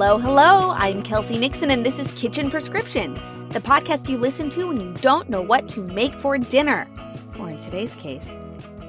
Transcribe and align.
Hello, 0.00 0.16
hello. 0.16 0.70
I'm 0.76 1.02
Kelsey 1.02 1.36
Nixon, 1.36 1.72
and 1.72 1.84
this 1.84 1.98
is 1.98 2.12
Kitchen 2.12 2.52
Prescription, 2.52 3.14
the 3.48 3.58
podcast 3.58 4.08
you 4.08 4.16
listen 4.16 4.48
to 4.50 4.68
when 4.68 4.80
you 4.80 4.92
don't 5.00 5.28
know 5.28 5.42
what 5.42 5.68
to 5.70 5.80
make 5.80 6.14
for 6.14 6.38
dinner, 6.38 6.88
or 7.36 7.48
in 7.48 7.58
today's 7.58 7.96
case, 7.96 8.38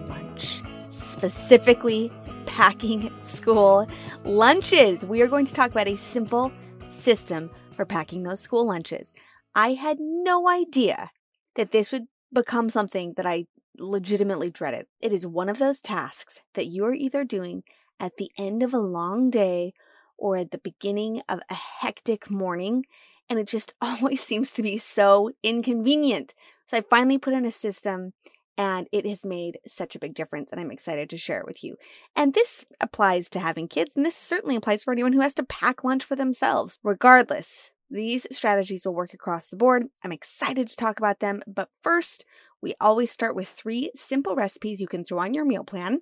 lunch. 0.07 0.61
Specifically, 0.89 2.11
packing 2.45 3.11
school 3.21 3.87
lunches. 4.23 5.03
We 5.03 5.21
are 5.21 5.27
going 5.27 5.45
to 5.45 5.53
talk 5.53 5.71
about 5.71 5.87
a 5.87 5.97
simple 5.97 6.51
system 6.85 7.49
for 7.71 7.85
packing 7.85 8.21
those 8.21 8.39
school 8.39 8.67
lunches. 8.67 9.11
I 9.55 9.69
had 9.69 9.97
no 9.99 10.47
idea 10.47 11.09
that 11.55 11.71
this 11.71 11.91
would 11.91 12.05
become 12.31 12.69
something 12.69 13.15
that 13.17 13.25
I 13.25 13.45
legitimately 13.79 14.51
dreaded. 14.51 14.85
It 15.01 15.11
is 15.11 15.25
one 15.25 15.49
of 15.49 15.57
those 15.57 15.81
tasks 15.81 16.41
that 16.53 16.67
you 16.67 16.85
are 16.85 16.93
either 16.93 17.23
doing 17.23 17.63
at 17.99 18.17
the 18.17 18.29
end 18.37 18.61
of 18.61 18.75
a 18.75 18.79
long 18.79 19.31
day 19.31 19.73
or 20.19 20.37
at 20.37 20.51
the 20.51 20.57
beginning 20.57 21.21
of 21.27 21.39
a 21.49 21.53
hectic 21.53 22.29
morning. 22.29 22.85
And 23.29 23.39
it 23.39 23.47
just 23.47 23.73
always 23.81 24.21
seems 24.21 24.51
to 24.53 24.61
be 24.61 24.77
so 24.77 25.31
inconvenient. 25.43 26.33
So 26.67 26.77
I 26.77 26.81
finally 26.81 27.17
put 27.17 27.33
in 27.33 27.45
a 27.45 27.51
system 27.51 28.13
and 28.57 28.87
it 28.91 29.07
has 29.07 29.25
made 29.25 29.57
such 29.65 29.95
a 29.95 29.99
big 29.99 30.13
difference. 30.13 30.51
And 30.51 30.59
I'm 30.59 30.69
excited 30.69 31.09
to 31.09 31.17
share 31.17 31.39
it 31.39 31.47
with 31.47 31.63
you. 31.63 31.77
And 32.15 32.33
this 32.33 32.65
applies 32.81 33.29
to 33.29 33.39
having 33.39 33.69
kids. 33.69 33.91
And 33.95 34.05
this 34.05 34.17
certainly 34.17 34.57
applies 34.57 34.83
for 34.83 34.91
anyone 34.91 35.13
who 35.13 35.21
has 35.21 35.33
to 35.35 35.43
pack 35.43 35.83
lunch 35.83 36.03
for 36.03 36.17
themselves. 36.17 36.77
Regardless, 36.83 37.71
these 37.89 38.27
strategies 38.31 38.85
will 38.85 38.93
work 38.93 39.13
across 39.13 39.47
the 39.47 39.55
board. 39.55 39.85
I'm 40.03 40.11
excited 40.11 40.67
to 40.67 40.75
talk 40.75 40.99
about 40.99 41.21
them. 41.21 41.41
But 41.47 41.69
first, 41.81 42.25
we 42.61 42.75
always 42.81 43.09
start 43.09 43.35
with 43.35 43.47
three 43.47 43.91
simple 43.95 44.35
recipes 44.35 44.81
you 44.81 44.87
can 44.87 45.05
throw 45.05 45.19
on 45.19 45.33
your 45.33 45.45
meal 45.45 45.63
plan. 45.63 46.01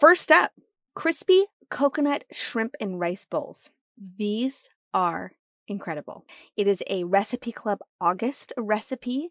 First 0.00 0.30
up, 0.30 0.52
crispy 0.94 1.46
coconut 1.70 2.24
shrimp 2.32 2.74
and 2.80 3.00
rice 3.00 3.24
bowls. 3.24 3.70
These 4.18 4.68
are 4.94 5.32
incredible. 5.68 6.24
It 6.56 6.66
is 6.66 6.82
a 6.88 7.04
Recipe 7.04 7.52
Club 7.52 7.80
August 8.00 8.52
recipe 8.56 9.30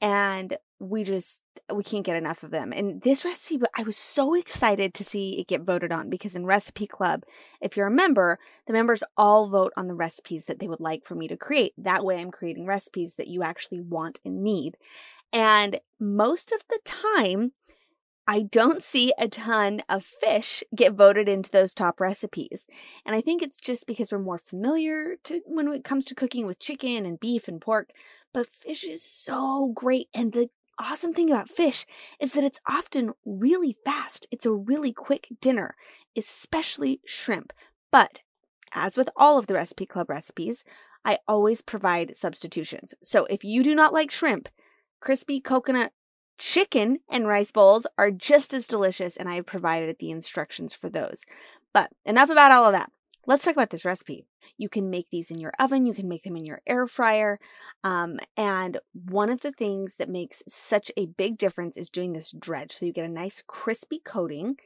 and 0.00 0.56
we 0.80 1.04
just 1.04 1.40
we 1.72 1.82
can't 1.82 2.04
get 2.04 2.16
enough 2.16 2.42
of 2.42 2.50
them. 2.50 2.72
And 2.72 3.00
this 3.02 3.24
recipe 3.24 3.62
I 3.76 3.84
was 3.84 3.96
so 3.96 4.34
excited 4.34 4.92
to 4.94 5.04
see 5.04 5.40
it 5.40 5.48
get 5.48 5.62
voted 5.62 5.92
on 5.92 6.10
because 6.10 6.36
in 6.36 6.46
Recipe 6.46 6.86
Club, 6.86 7.24
if 7.60 7.76
you're 7.76 7.86
a 7.86 7.92
member, 7.92 8.38
the 8.66 8.72
members 8.72 9.02
all 9.16 9.48
vote 9.48 9.72
on 9.76 9.86
the 9.86 9.94
recipes 9.94 10.44
that 10.46 10.58
they 10.58 10.68
would 10.68 10.80
like 10.80 11.04
for 11.04 11.14
me 11.14 11.28
to 11.28 11.36
create. 11.36 11.72
That 11.78 12.04
way 12.04 12.20
I'm 12.20 12.30
creating 12.30 12.66
recipes 12.66 13.14
that 13.14 13.28
you 13.28 13.42
actually 13.42 13.80
want 13.80 14.20
and 14.24 14.42
need. 14.42 14.76
And 15.32 15.80
most 15.98 16.52
of 16.52 16.62
the 16.68 16.78
time, 16.84 17.52
I 18.26 18.42
don't 18.42 18.82
see 18.82 19.12
a 19.18 19.28
ton 19.28 19.82
of 19.88 20.04
fish 20.04 20.64
get 20.74 20.94
voted 20.94 21.28
into 21.28 21.50
those 21.50 21.74
top 21.74 22.00
recipes. 22.00 22.66
And 23.04 23.14
I 23.14 23.20
think 23.20 23.42
it's 23.42 23.58
just 23.58 23.86
because 23.86 24.10
we're 24.10 24.18
more 24.18 24.38
familiar 24.38 25.16
to 25.24 25.40
when 25.44 25.68
it 25.72 25.84
comes 25.84 26.06
to 26.06 26.14
cooking 26.14 26.46
with 26.46 26.58
chicken 26.58 27.04
and 27.04 27.20
beef 27.20 27.48
and 27.48 27.60
pork, 27.60 27.90
but 28.32 28.48
fish 28.48 28.84
is 28.84 29.02
so 29.02 29.72
great 29.74 30.08
and 30.14 30.32
the 30.32 30.48
awesome 30.78 31.12
thing 31.12 31.30
about 31.30 31.48
fish 31.48 31.86
is 32.18 32.32
that 32.32 32.44
it's 32.44 32.60
often 32.68 33.12
really 33.24 33.76
fast. 33.84 34.26
It's 34.30 34.46
a 34.46 34.52
really 34.52 34.92
quick 34.92 35.28
dinner, 35.40 35.76
especially 36.16 37.00
shrimp. 37.04 37.52
But 37.92 38.22
as 38.72 38.96
with 38.96 39.08
all 39.16 39.38
of 39.38 39.46
the 39.46 39.54
recipe 39.54 39.86
club 39.86 40.10
recipes, 40.10 40.64
I 41.04 41.18
always 41.28 41.60
provide 41.62 42.16
substitutions. 42.16 42.94
So 43.02 43.26
if 43.26 43.44
you 43.44 43.62
do 43.62 43.74
not 43.74 43.92
like 43.92 44.10
shrimp, 44.10 44.48
crispy 45.00 45.40
coconut 45.40 45.92
chicken 46.38 46.98
and 47.10 47.26
rice 47.26 47.52
bowls 47.52 47.86
are 47.98 48.10
just 48.10 48.54
as 48.54 48.66
delicious, 48.66 49.16
and 49.16 49.28
I 49.28 49.36
have 49.36 49.46
provided 49.46 49.96
the 49.98 50.10
instructions 50.10 50.74
for 50.74 50.88
those. 50.88 51.24
But 51.72 51.90
enough 52.04 52.30
about 52.30 52.52
all 52.52 52.66
of 52.66 52.72
that. 52.72 52.90
Let's 53.26 53.44
talk 53.44 53.54
about 53.54 53.70
this 53.70 53.84
recipe. 53.84 54.26
You 54.58 54.68
can 54.68 54.90
make 54.90 55.08
these 55.10 55.30
in 55.30 55.38
your 55.38 55.52
oven, 55.58 55.86
you 55.86 55.94
can 55.94 56.08
make 56.08 56.24
them 56.24 56.36
in 56.36 56.44
your 56.44 56.60
air 56.66 56.86
fryer. 56.86 57.40
Um, 57.82 58.18
and 58.36 58.78
one 58.92 59.30
of 59.30 59.40
the 59.40 59.52
things 59.52 59.96
that 59.96 60.10
makes 60.10 60.42
such 60.46 60.92
a 60.96 61.06
big 61.06 61.38
difference 61.38 61.76
is 61.76 61.88
doing 61.88 62.12
this 62.12 62.32
dredge. 62.32 62.72
So 62.72 62.86
you 62.86 62.92
get 62.92 63.06
a 63.06 63.12
nice 63.12 63.42
crispy 63.46 64.00
coating 64.04 64.56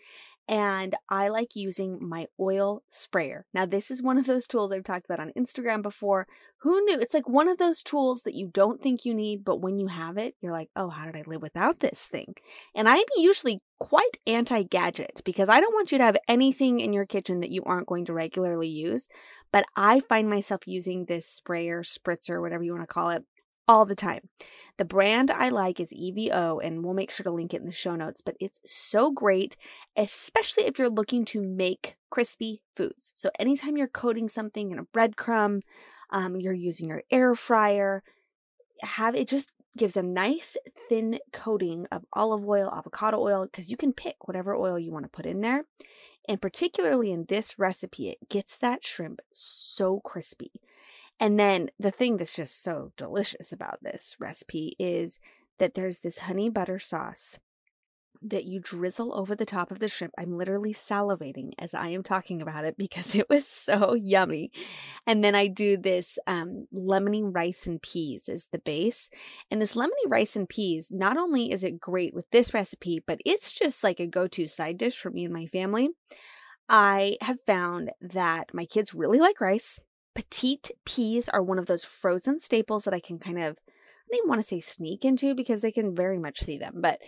and 0.49 0.97
I 1.11 1.29
like 1.29 1.55
using 1.55 1.99
my 2.01 2.27
oil 2.41 2.83
sprayer. 2.89 3.45
Now, 3.53 3.67
this 3.67 3.91
is 3.91 4.03
one 4.03 4.17
of 4.17 4.27
those 4.27 4.47
tools 4.47 4.73
I've 4.73 4.85
talked 4.85 5.05
about 5.05 5.21
on 5.21 5.33
Instagram 5.37 5.83
before. 5.83 6.27
Who 6.63 6.83
knew? 6.85 6.99
It's 6.99 7.13
like 7.13 7.29
one 7.29 7.49
of 7.49 7.59
those 7.59 7.83
tools 7.83 8.23
that 8.23 8.35
you 8.35 8.49
don't 8.53 8.83
think 8.83 9.05
you 9.05 9.15
need, 9.15 9.45
but 9.45 9.61
when 9.61 9.79
you 9.79 9.89
have 9.89 10.17
it, 10.17 10.35
you're 10.41 10.53
like, 10.53 10.71
oh, 10.75 10.89
how 10.89 11.05
did 11.05 11.17
I 11.17 11.25
live 11.27 11.43
without 11.43 11.81
this 11.81 12.07
thing? 12.07 12.35
And 12.75 12.89
I'm 12.89 13.05
usually 13.19 13.61
quite 13.79 14.17
anti 14.27 14.63
gadget 14.63 15.21
because 15.25 15.51
I 15.51 15.61
don't 15.61 15.75
want 15.75 15.93
you 15.93 15.99
to 15.99 16.05
have 16.05 16.17
anything 16.27 16.81
in 16.81 16.95
your 16.95 17.07
kitchen 17.07 17.41
that 17.41 17.51
you 17.51 17.63
aren't 17.65 17.87
going 17.87 18.07
to 18.07 18.15
regularly 18.15 18.69
use. 18.69 19.07
But 19.53 19.67
I 19.77 20.01
find 20.01 20.31
myself 20.31 20.63
using 20.67 21.05
this 21.05 21.29
sprayer, 21.29 21.83
spritzer, 21.83 22.41
whatever 22.41 22.63
you 22.63 22.73
want 22.73 22.89
to 22.89 22.93
call 22.93 23.11
it, 23.11 23.23
all 23.69 23.85
the 23.85 23.95
time. 23.95 24.29
The 24.79 24.85
brand 24.85 25.31
I 25.31 25.51
like 25.51 25.79
is 25.79 25.93
EVO, 25.93 26.65
and 26.65 26.85
we'll 26.85 26.95
make 26.95 27.11
sure 27.11 27.25
to 27.25 27.31
link 27.31 27.53
it 27.53 27.61
in 27.61 27.67
the 27.67 27.73
show 27.73 27.95
notes, 27.95 28.23
but 28.25 28.37
it's 28.41 28.61
so 28.67 29.11
great, 29.11 29.57
especially 29.97 30.65
if 30.65 30.79
you're 30.79 30.89
looking 30.89 31.25
to 31.27 31.43
make 31.43 31.97
crispy 32.11 32.63
foods. 32.75 33.13
So, 33.15 33.31
anytime 33.39 33.77
you're 33.77 33.89
coating 33.89 34.29
something 34.29 34.71
in 34.71 34.79
a 34.79 34.85
breadcrumb, 34.85 35.61
um, 36.11 36.37
you're 36.41 36.53
using 36.53 36.89
your 36.89 37.03
air 37.11 37.35
fryer, 37.35 38.03
have 38.83 39.15
it 39.15 39.29
just 39.29 39.53
gives 39.77 39.97
a 39.97 40.03
nice 40.03 40.57
thin 40.89 41.19
coating 41.33 41.87
of 41.93 42.05
olive 42.13 42.47
oil, 42.49 42.73
avocado 42.75 43.19
oil, 43.21 43.47
because 43.47 43.71
you 43.71 43.77
can 43.77 43.93
pick 43.93 44.17
whatever 44.27 44.55
oil 44.55 44.79
you 44.79 44.93
want 44.93 45.05
to 45.05 45.11
put 45.11 45.27
in 45.27 45.41
there. 45.41 45.65
And 46.29 46.43
particularly 46.43 47.11
in 47.11 47.25
this 47.29 47.59
recipe, 47.59 48.11
it 48.11 48.29
gets 48.29 48.57
that 48.59 48.85
shrimp 48.85 49.21
so 49.33 50.01
crispy. 50.01 50.53
And 51.21 51.39
then 51.39 51.71
the 51.79 51.91
thing 51.91 52.17
that's 52.17 52.35
just 52.35 52.63
so 52.63 52.93
delicious 52.97 53.53
about 53.53 53.83
this 53.83 54.17
recipe 54.21 54.77
is 54.79 55.19
that 55.59 55.75
there's 55.75 55.99
this 56.01 56.19
honey 56.19 56.49
butter 56.49 56.79
sauce 56.79 57.39
that 58.23 58.45
you 58.45 58.61
drizzle 58.61 59.15
over 59.15 59.35
the 59.35 59.45
top 59.45 59.71
of 59.71 59.79
the 59.79 59.89
shrimp. 59.89 60.13
I'm 60.19 60.37
literally 60.37 60.73
salivating 60.73 61.53
as 61.59 61.75
I 61.75 61.89
am 61.89 62.03
talking 62.03 62.43
about 62.43 62.65
it 62.65 62.77
because 62.79 63.15
it 63.15 63.29
was 63.29 63.47
so 63.47 63.95
yummy. 63.95 64.51
And 65.07 65.23
then 65.23 65.35
I 65.35 65.47
do 65.47 65.77
this 65.77 66.19
um, 66.27 66.67
lemony 66.75 67.23
rice 67.25 67.67
and 67.67 67.81
peas 67.81 68.29
as 68.29 68.47
the 68.51 68.59
base. 68.59 69.11
And 69.51 69.61
this 69.61 69.75
lemony 69.75 70.09
rice 70.09 70.37
and 70.37 70.49
peas, 70.49 70.91
not 70.93 71.17
only 71.17 71.53
is 71.53 71.65
it 71.65 71.81
great 71.81 72.15
with 72.15 72.29
this 72.31 72.53
recipe, 72.53 73.03
but 73.07 73.21
it's 73.25 73.53
just 73.53 73.85
like 73.85 74.01
a 74.01 74.07
go 74.07 74.27
to 74.29 74.47
side 74.47 74.79
dish 74.79 74.99
for 74.99 75.11
me 75.11 75.25
and 75.25 75.35
my 75.35 75.47
family. 75.47 75.91
I 76.69 77.17
have 77.23 77.39
found 77.47 77.93
that 78.01 78.53
my 78.53 78.67
kids 78.67 78.95
really 78.95 79.19
like 79.19 79.41
rice. 79.41 79.81
Petite 80.19 80.73
peas 80.85 81.29
are 81.29 81.41
one 81.41 81.61
of 81.61 81.67
those 81.67 81.85
frozen 81.85 82.41
staples 82.41 82.83
that 82.83 82.93
I 82.93 82.99
can 82.99 83.21
kind 83.21 83.39
of, 83.39 83.57
I 83.57 84.11
don't 84.11 84.19
even 84.19 84.29
want 84.29 84.41
to 84.41 84.49
say 84.49 84.59
sneak 84.59 85.05
into 85.05 85.33
because 85.33 85.63
they 85.63 85.71
can 85.71 85.95
very 85.95 86.19
much 86.19 86.41
see 86.41 86.59
them, 86.59 86.81
but 86.81 86.99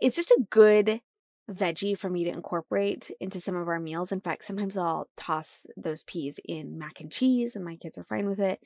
it's 0.00 0.16
just 0.16 0.30
a 0.30 0.46
good 0.48 1.02
veggie 1.50 1.98
for 1.98 2.08
me 2.08 2.24
to 2.24 2.30
incorporate 2.30 3.10
into 3.20 3.38
some 3.38 3.54
of 3.54 3.68
our 3.68 3.78
meals. 3.78 4.12
In 4.12 4.20
fact, 4.22 4.44
sometimes 4.44 4.78
I'll 4.78 5.10
toss 5.14 5.66
those 5.76 6.04
peas 6.04 6.40
in 6.42 6.78
mac 6.78 7.02
and 7.02 7.12
cheese, 7.12 7.54
and 7.54 7.66
my 7.66 7.76
kids 7.76 7.98
are 7.98 8.04
fine 8.04 8.26
with 8.26 8.40
it. 8.40 8.60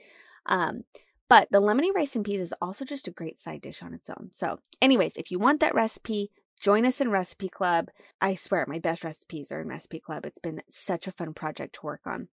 Um, 0.46 0.84
but 1.28 1.48
the 1.50 1.60
lemony 1.60 1.92
rice 1.92 2.14
and 2.14 2.24
peas 2.24 2.40
is 2.40 2.54
also 2.62 2.84
just 2.84 3.08
a 3.08 3.10
great 3.10 3.36
side 3.36 3.62
dish 3.62 3.82
on 3.82 3.94
its 3.94 4.08
own. 4.08 4.28
So, 4.30 4.60
anyways, 4.80 5.16
if 5.16 5.32
you 5.32 5.40
want 5.40 5.58
that 5.58 5.74
recipe, 5.74 6.30
join 6.60 6.86
us 6.86 7.00
in 7.00 7.10
Recipe 7.10 7.48
Club. 7.48 7.88
I 8.20 8.36
swear, 8.36 8.64
my 8.68 8.78
best 8.78 9.02
recipes 9.02 9.50
are 9.50 9.60
in 9.60 9.66
Recipe 9.66 9.98
Club. 9.98 10.24
It's 10.24 10.38
been 10.38 10.62
such 10.70 11.08
a 11.08 11.12
fun 11.12 11.34
project 11.34 11.74
to 11.74 11.80
work 11.82 12.02
on. 12.06 12.28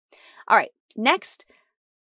All 0.47 0.57
right, 0.57 0.69
next, 0.95 1.45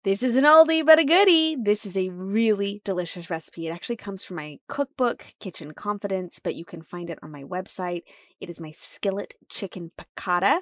this 0.06 0.22
is 0.22 0.36
an 0.36 0.44
oldie 0.44 0.86
but 0.86 1.00
a 1.00 1.04
goodie. 1.04 1.56
This 1.60 1.84
is 1.84 1.98
a 1.98 2.10
really 2.10 2.80
delicious 2.86 3.30
recipe. 3.30 3.68
It 3.68 3.72
actually 3.72 3.96
comes 3.96 4.24
from 4.24 4.38
my 4.38 4.60
cookbook, 4.68 5.34
Kitchen 5.40 5.74
Confidence, 5.74 6.40
but 6.40 6.54
you 6.54 6.64
can 6.64 6.84
find 6.84 7.10
it 7.10 7.18
on 7.24 7.32
my 7.32 7.44
website. 7.44 8.04
It 8.40 8.50
is 8.50 8.62
my 8.62 8.70
skillet 8.70 9.34
chicken 9.50 9.90
piccata, 9.98 10.62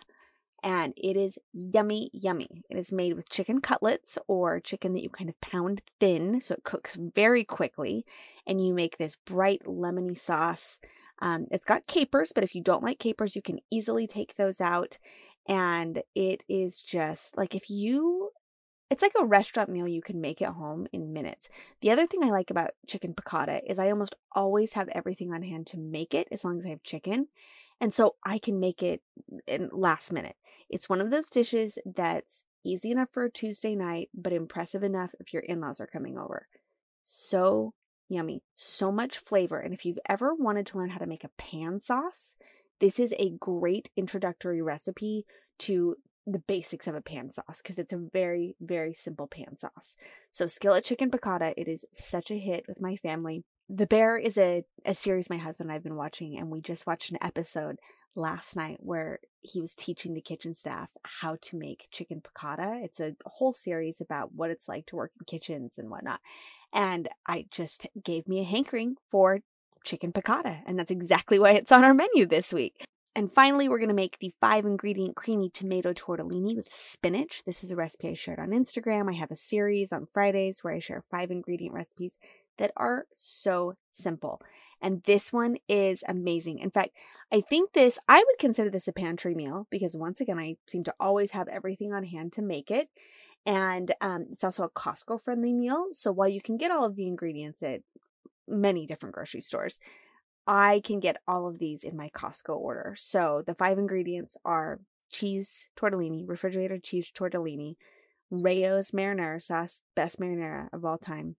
and 0.63 0.93
it 0.95 1.17
is 1.17 1.37
yummy, 1.51 2.09
yummy. 2.13 2.63
It 2.69 2.77
is 2.77 2.93
made 2.93 3.15
with 3.15 3.29
chicken 3.29 3.59
cutlets 3.59 4.17
or 4.29 4.61
chicken 4.61 4.93
that 4.93 5.03
you 5.03 5.09
kind 5.09 5.29
of 5.29 5.41
pound 5.41 5.81
thin 5.99 6.39
so 6.39 6.53
it 6.53 6.63
cooks 6.63 6.95
very 6.95 7.43
quickly, 7.43 8.05
and 8.47 8.65
you 8.65 8.73
make 8.73 8.97
this 8.97 9.17
bright 9.25 9.61
lemony 9.65 10.17
sauce. 10.17 10.79
Um, 11.21 11.47
it's 11.51 11.65
got 11.65 11.85
capers, 11.85 12.31
but 12.33 12.45
if 12.45 12.55
you 12.55 12.61
don't 12.61 12.83
like 12.83 12.99
capers, 12.99 13.35
you 13.35 13.41
can 13.41 13.59
easily 13.69 14.07
take 14.07 14.35
those 14.35 14.61
out. 14.61 14.97
And 15.47 16.01
it 16.15 16.43
is 16.47 16.81
just 16.81 17.37
like 17.37 17.55
if 17.55 17.69
you 17.69 18.31
it's 18.89 19.01
like 19.01 19.13
a 19.19 19.25
restaurant 19.25 19.69
meal 19.69 19.87
you 19.87 20.03
can 20.03 20.21
make 20.21 20.39
at 20.41 20.53
home 20.53 20.85
in 20.93 21.13
minutes. 21.13 21.49
The 21.81 21.89
other 21.89 22.05
thing 22.05 22.23
I 22.23 22.29
like 22.29 22.51
about 22.51 22.75
chicken 22.85 23.15
piccata 23.15 23.61
is 23.65 23.79
I 23.79 23.89
almost 23.89 24.13
always 24.33 24.73
have 24.73 24.87
everything 24.89 25.33
on 25.33 25.41
hand 25.41 25.65
to 25.67 25.79
make 25.79 26.13
it 26.13 26.27
as 26.31 26.43
long 26.43 26.59
as 26.59 26.65
I 26.65 26.69
have 26.69 26.83
chicken. 26.83 27.27
And 27.81 27.91
so 27.91 28.15
I 28.23 28.37
can 28.37 28.59
make 28.59 28.83
it 28.83 29.01
in 29.47 29.69
last 29.71 30.13
minute. 30.13 30.35
It's 30.69 30.89
one 30.89 31.01
of 31.01 31.09
those 31.09 31.27
dishes 31.27 31.79
that's 31.85 32.43
easy 32.63 32.91
enough 32.91 33.09
for 33.11 33.23
a 33.23 33.31
Tuesday 33.31 33.75
night, 33.75 34.09
but 34.13 34.31
impressive 34.31 34.83
enough 34.83 35.09
if 35.19 35.33
your 35.33 35.41
in 35.41 35.59
laws 35.59 35.81
are 35.81 35.87
coming 35.87 36.17
over. 36.17 36.47
So 37.03 37.73
yummy, 38.09 38.43
so 38.55 38.91
much 38.91 39.17
flavor. 39.17 39.59
And 39.59 39.73
if 39.73 39.85
you've 39.85 39.99
ever 40.07 40.35
wanted 40.35 40.67
to 40.67 40.77
learn 40.77 40.89
how 40.89 40.99
to 40.99 41.07
make 41.07 41.23
a 41.23 41.29
pan 41.29 41.79
sauce, 41.79 42.35
this 42.79 42.99
is 42.99 43.13
a 43.17 43.31
great 43.39 43.89
introductory 43.95 44.61
recipe 44.61 45.25
to 45.59 45.95
the 46.25 46.39
basics 46.39 46.87
of 46.87 46.95
a 46.95 47.01
pan 47.01 47.31
sauce 47.31 47.61
because 47.61 47.77
it's 47.77 47.93
a 47.93 48.07
very, 48.13 48.55
very 48.61 48.93
simple 48.93 49.27
pan 49.27 49.57
sauce. 49.57 49.95
So, 50.31 50.45
skillet 50.45 50.85
chicken 50.85 51.11
piccata, 51.11 51.53
it 51.57 51.67
is 51.67 51.85
such 51.91 52.31
a 52.31 52.39
hit 52.39 52.65
with 52.67 52.81
my 52.81 52.95
family. 52.97 53.43
The 53.69 53.87
Bear 53.87 54.17
is 54.17 54.37
a, 54.37 54.63
a 54.85 54.93
series 54.93 55.29
my 55.29 55.37
husband 55.37 55.69
and 55.69 55.75
I've 55.75 55.83
been 55.83 55.95
watching, 55.95 56.37
and 56.37 56.49
we 56.49 56.61
just 56.61 56.87
watched 56.87 57.11
an 57.11 57.17
episode 57.21 57.77
last 58.15 58.55
night 58.55 58.77
where 58.79 59.19
he 59.41 59.59
was 59.59 59.75
teaching 59.75 60.13
the 60.13 60.21
kitchen 60.21 60.53
staff 60.53 60.89
how 61.03 61.37
to 61.41 61.57
make 61.57 61.87
chicken 61.91 62.21
piccata. 62.21 62.83
It's 62.83 62.99
a 62.99 63.15
whole 63.25 63.53
series 63.53 64.01
about 64.01 64.33
what 64.33 64.49
it's 64.49 64.67
like 64.67 64.85
to 64.87 64.95
work 64.95 65.11
in 65.19 65.25
kitchens 65.25 65.73
and 65.77 65.89
whatnot. 65.89 66.19
And 66.73 67.09
I 67.27 67.45
just 67.51 67.87
gave 68.03 68.27
me 68.27 68.39
a 68.39 68.45
hankering 68.45 68.95
for 69.11 69.39
chicken 69.83 70.11
piccata, 70.11 70.61
and 70.65 70.77
that's 70.77 70.91
exactly 70.91 71.39
why 71.39 71.51
it's 71.51 71.71
on 71.71 71.83
our 71.83 71.93
menu 71.93 72.25
this 72.25 72.53
week. 72.53 72.85
And 73.15 73.31
finally, 73.31 73.69
we're 73.69 73.77
going 73.77 73.89
to 73.89 73.93
make 73.93 74.17
the 74.17 74.33
five 74.41 74.65
ingredient 74.65 75.15
creamy 75.15 75.49
tomato 75.49 75.93
tortellini 75.93 76.55
with 76.55 76.73
spinach. 76.73 77.43
This 77.45 77.63
is 77.63 77.71
a 77.71 77.75
recipe 77.75 78.09
I 78.09 78.13
shared 78.15 78.39
on 78.39 78.49
Instagram. 78.49 79.07
I 79.07 79.13
have 79.13 79.29
a 79.29 79.35
series 79.35 79.93
on 79.93 80.07
Fridays 80.11 80.63
where 80.63 80.73
I 80.73 80.79
share 80.79 81.03
five 81.11 81.29
ingredient 81.29 81.75
recipes 81.75 82.17
that 82.57 82.71
are 82.75 83.05
so 83.15 83.75
simple. 83.91 84.41
And 84.81 85.03
this 85.03 85.31
one 85.31 85.57
is 85.69 86.03
amazing. 86.07 86.59
In 86.59 86.71
fact, 86.71 86.91
I 87.31 87.41
think 87.41 87.73
this, 87.73 87.99
I 88.07 88.17
would 88.17 88.39
consider 88.39 88.69
this 88.69 88.87
a 88.87 88.93
pantry 88.93 89.35
meal 89.35 89.67
because 89.69 89.95
once 89.95 90.19
again, 90.19 90.39
I 90.39 90.57
seem 90.67 90.83
to 90.85 90.93
always 90.99 91.31
have 91.31 91.47
everything 91.47 91.93
on 91.93 92.03
hand 92.03 92.33
to 92.33 92.41
make 92.41 92.71
it. 92.71 92.89
And 93.45 93.93
um, 94.01 94.27
it's 94.31 94.43
also 94.43 94.63
a 94.63 94.69
Costco 94.69 95.21
friendly 95.21 95.53
meal. 95.53 95.87
So 95.91 96.11
while 96.11 96.29
you 96.29 96.41
can 96.41 96.57
get 96.57 96.71
all 96.71 96.85
of 96.85 96.95
the 96.95 97.07
ingredients 97.07 97.61
at 97.61 97.81
many 98.47 98.85
different 98.85 99.15
grocery 99.15 99.41
stores, 99.41 99.79
I 100.45 100.81
can 100.83 100.99
get 100.99 101.21
all 101.27 101.47
of 101.47 101.59
these 101.59 101.83
in 101.83 101.95
my 101.95 102.09
Costco 102.09 102.55
order. 102.55 102.95
So 102.97 103.43
the 103.45 103.55
five 103.55 103.77
ingredients 103.77 104.35
are 104.43 104.79
cheese 105.11 105.69
tortellini, 105.77 106.27
refrigerated 106.27 106.83
cheese 106.83 107.11
tortellini, 107.11 107.75
Rao's 108.29 108.91
marinara 108.91 109.41
sauce, 109.41 109.81
best 109.95 110.19
marinara 110.19 110.67
of 110.73 110.83
all 110.83 110.97
time, 110.97 111.35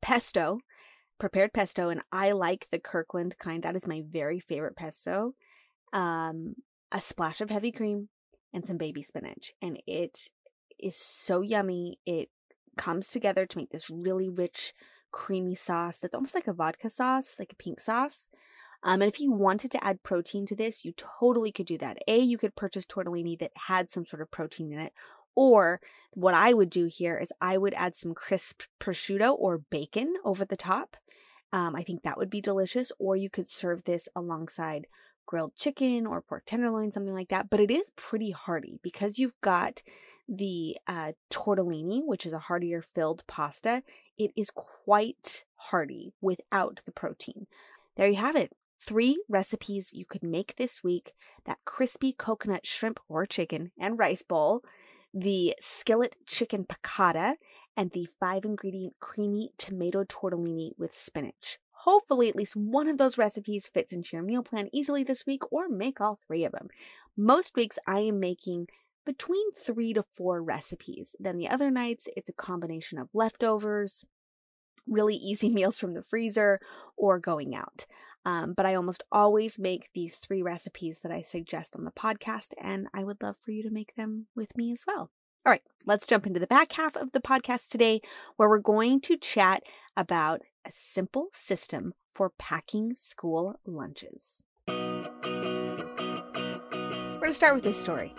pesto, 0.00 0.58
prepared 1.18 1.52
pesto, 1.52 1.88
and 1.88 2.02
I 2.12 2.32
like 2.32 2.68
the 2.70 2.78
Kirkland 2.78 3.38
kind. 3.38 3.62
That 3.62 3.76
is 3.76 3.86
my 3.86 4.02
very 4.06 4.38
favorite 4.38 4.76
pesto. 4.76 5.34
Um, 5.92 6.56
a 6.90 7.00
splash 7.00 7.40
of 7.40 7.50
heavy 7.50 7.72
cream 7.72 8.08
and 8.52 8.66
some 8.66 8.76
baby 8.76 9.02
spinach, 9.02 9.52
and 9.62 9.80
it 9.86 10.28
is 10.78 10.96
so 10.96 11.40
yummy. 11.40 11.98
It 12.04 12.28
comes 12.76 13.08
together 13.08 13.46
to 13.46 13.58
make 13.58 13.70
this 13.70 13.88
really 13.88 14.28
rich 14.28 14.74
creamy 15.12 15.54
sauce 15.54 15.98
that's 15.98 16.14
almost 16.14 16.34
like 16.34 16.48
a 16.48 16.52
vodka 16.52 16.90
sauce, 16.90 17.36
like 17.38 17.52
a 17.52 17.62
pink 17.62 17.78
sauce. 17.80 18.28
Um, 18.82 19.00
and 19.00 19.08
if 19.08 19.20
you 19.20 19.30
wanted 19.30 19.70
to 19.72 19.84
add 19.84 20.02
protein 20.02 20.44
to 20.46 20.56
this, 20.56 20.84
you 20.84 20.92
totally 20.96 21.52
could 21.52 21.66
do 21.66 21.78
that. 21.78 21.98
A, 22.08 22.18
you 22.18 22.36
could 22.36 22.56
purchase 22.56 22.84
tortellini 22.84 23.38
that 23.38 23.52
had 23.68 23.88
some 23.88 24.04
sort 24.04 24.22
of 24.22 24.30
protein 24.30 24.72
in 24.72 24.80
it. 24.80 24.92
Or 25.34 25.80
what 26.14 26.34
I 26.34 26.52
would 26.52 26.68
do 26.68 26.86
here 26.86 27.16
is 27.16 27.32
I 27.40 27.56
would 27.56 27.74
add 27.74 27.96
some 27.96 28.12
crisp 28.12 28.62
prosciutto 28.80 29.34
or 29.38 29.58
bacon 29.58 30.14
over 30.24 30.44
the 30.44 30.56
top. 30.56 30.96
Um, 31.52 31.76
I 31.76 31.82
think 31.82 32.02
that 32.02 32.18
would 32.18 32.30
be 32.30 32.40
delicious. 32.40 32.90
Or 32.98 33.16
you 33.16 33.30
could 33.30 33.48
serve 33.48 33.84
this 33.84 34.08
alongside 34.16 34.86
grilled 35.26 35.54
chicken 35.54 36.06
or 36.06 36.20
pork 36.20 36.42
tenderloin, 36.44 36.90
something 36.90 37.14
like 37.14 37.28
that. 37.28 37.48
But 37.48 37.60
it 37.60 37.70
is 37.70 37.90
pretty 37.96 38.32
hearty 38.32 38.80
because 38.82 39.18
you've 39.18 39.40
got 39.40 39.80
the 40.28 40.76
uh, 40.86 41.12
tortellini, 41.30 42.00
which 42.04 42.26
is 42.26 42.32
a 42.32 42.38
heartier 42.38 42.82
filled 42.82 43.22
pasta, 43.26 43.82
it 44.18 44.30
is 44.36 44.50
quite 44.50 45.44
hearty 45.56 46.12
without 46.20 46.80
the 46.84 46.92
protein. 46.92 47.46
There 47.96 48.08
you 48.08 48.16
have 48.16 48.36
it. 48.36 48.52
Three 48.80 49.22
recipes 49.28 49.92
you 49.92 50.04
could 50.04 50.24
make 50.24 50.56
this 50.56 50.82
week 50.82 51.12
that 51.46 51.58
crispy 51.64 52.12
coconut 52.12 52.66
shrimp 52.66 52.98
or 53.08 53.26
chicken 53.26 53.70
and 53.78 53.98
rice 53.98 54.22
bowl, 54.22 54.62
the 55.14 55.54
skillet 55.60 56.16
chicken 56.26 56.64
piccata, 56.64 57.34
and 57.76 57.90
the 57.92 58.08
five 58.18 58.44
ingredient 58.44 58.94
creamy 59.00 59.52
tomato 59.56 60.04
tortellini 60.04 60.72
with 60.78 60.94
spinach. 60.94 61.58
Hopefully, 61.70 62.28
at 62.28 62.36
least 62.36 62.54
one 62.54 62.88
of 62.88 62.98
those 62.98 63.18
recipes 63.18 63.68
fits 63.72 63.92
into 63.92 64.16
your 64.16 64.22
meal 64.22 64.42
plan 64.42 64.68
easily 64.72 65.04
this 65.04 65.26
week, 65.26 65.42
or 65.52 65.68
make 65.68 66.00
all 66.00 66.16
three 66.16 66.44
of 66.44 66.52
them. 66.52 66.68
Most 67.16 67.56
weeks, 67.56 67.78
I 67.86 68.00
am 68.00 68.20
making 68.20 68.68
between 69.04 69.52
three 69.52 69.92
to 69.92 70.02
four 70.02 70.42
recipes. 70.42 71.14
Then 71.18 71.36
the 71.36 71.48
other 71.48 71.70
nights, 71.70 72.08
it's 72.16 72.28
a 72.28 72.34
combination 72.34 72.98
of 72.98 73.08
leftovers, 73.12 74.04
really 74.86 75.16
easy 75.16 75.50
meals 75.54 75.78
from 75.78 75.94
the 75.94 76.02
freezer, 76.02 76.60
or 76.96 77.18
going 77.18 77.54
out. 77.54 77.86
Um, 78.24 78.54
but 78.56 78.66
I 78.66 78.76
almost 78.76 79.02
always 79.10 79.58
make 79.58 79.90
these 79.94 80.14
three 80.16 80.42
recipes 80.42 81.00
that 81.00 81.10
I 81.10 81.22
suggest 81.22 81.74
on 81.76 81.84
the 81.84 81.90
podcast, 81.90 82.52
and 82.60 82.86
I 82.94 83.02
would 83.02 83.20
love 83.22 83.36
for 83.44 83.50
you 83.50 83.62
to 83.64 83.70
make 83.70 83.96
them 83.96 84.26
with 84.36 84.56
me 84.56 84.72
as 84.72 84.84
well. 84.86 85.10
All 85.44 85.50
right, 85.50 85.62
let's 85.86 86.06
jump 86.06 86.24
into 86.26 86.38
the 86.38 86.46
back 86.46 86.72
half 86.74 86.94
of 86.96 87.10
the 87.10 87.20
podcast 87.20 87.70
today, 87.70 88.00
where 88.36 88.48
we're 88.48 88.58
going 88.58 89.00
to 89.02 89.16
chat 89.16 89.64
about 89.96 90.42
a 90.64 90.70
simple 90.70 91.30
system 91.32 91.94
for 92.14 92.30
packing 92.38 92.94
school 92.94 93.56
lunches. 93.66 94.44
We're 94.68 94.74
going 97.18 97.30
to 97.30 97.32
start 97.32 97.56
with 97.56 97.64
this 97.64 97.80
story. 97.80 98.14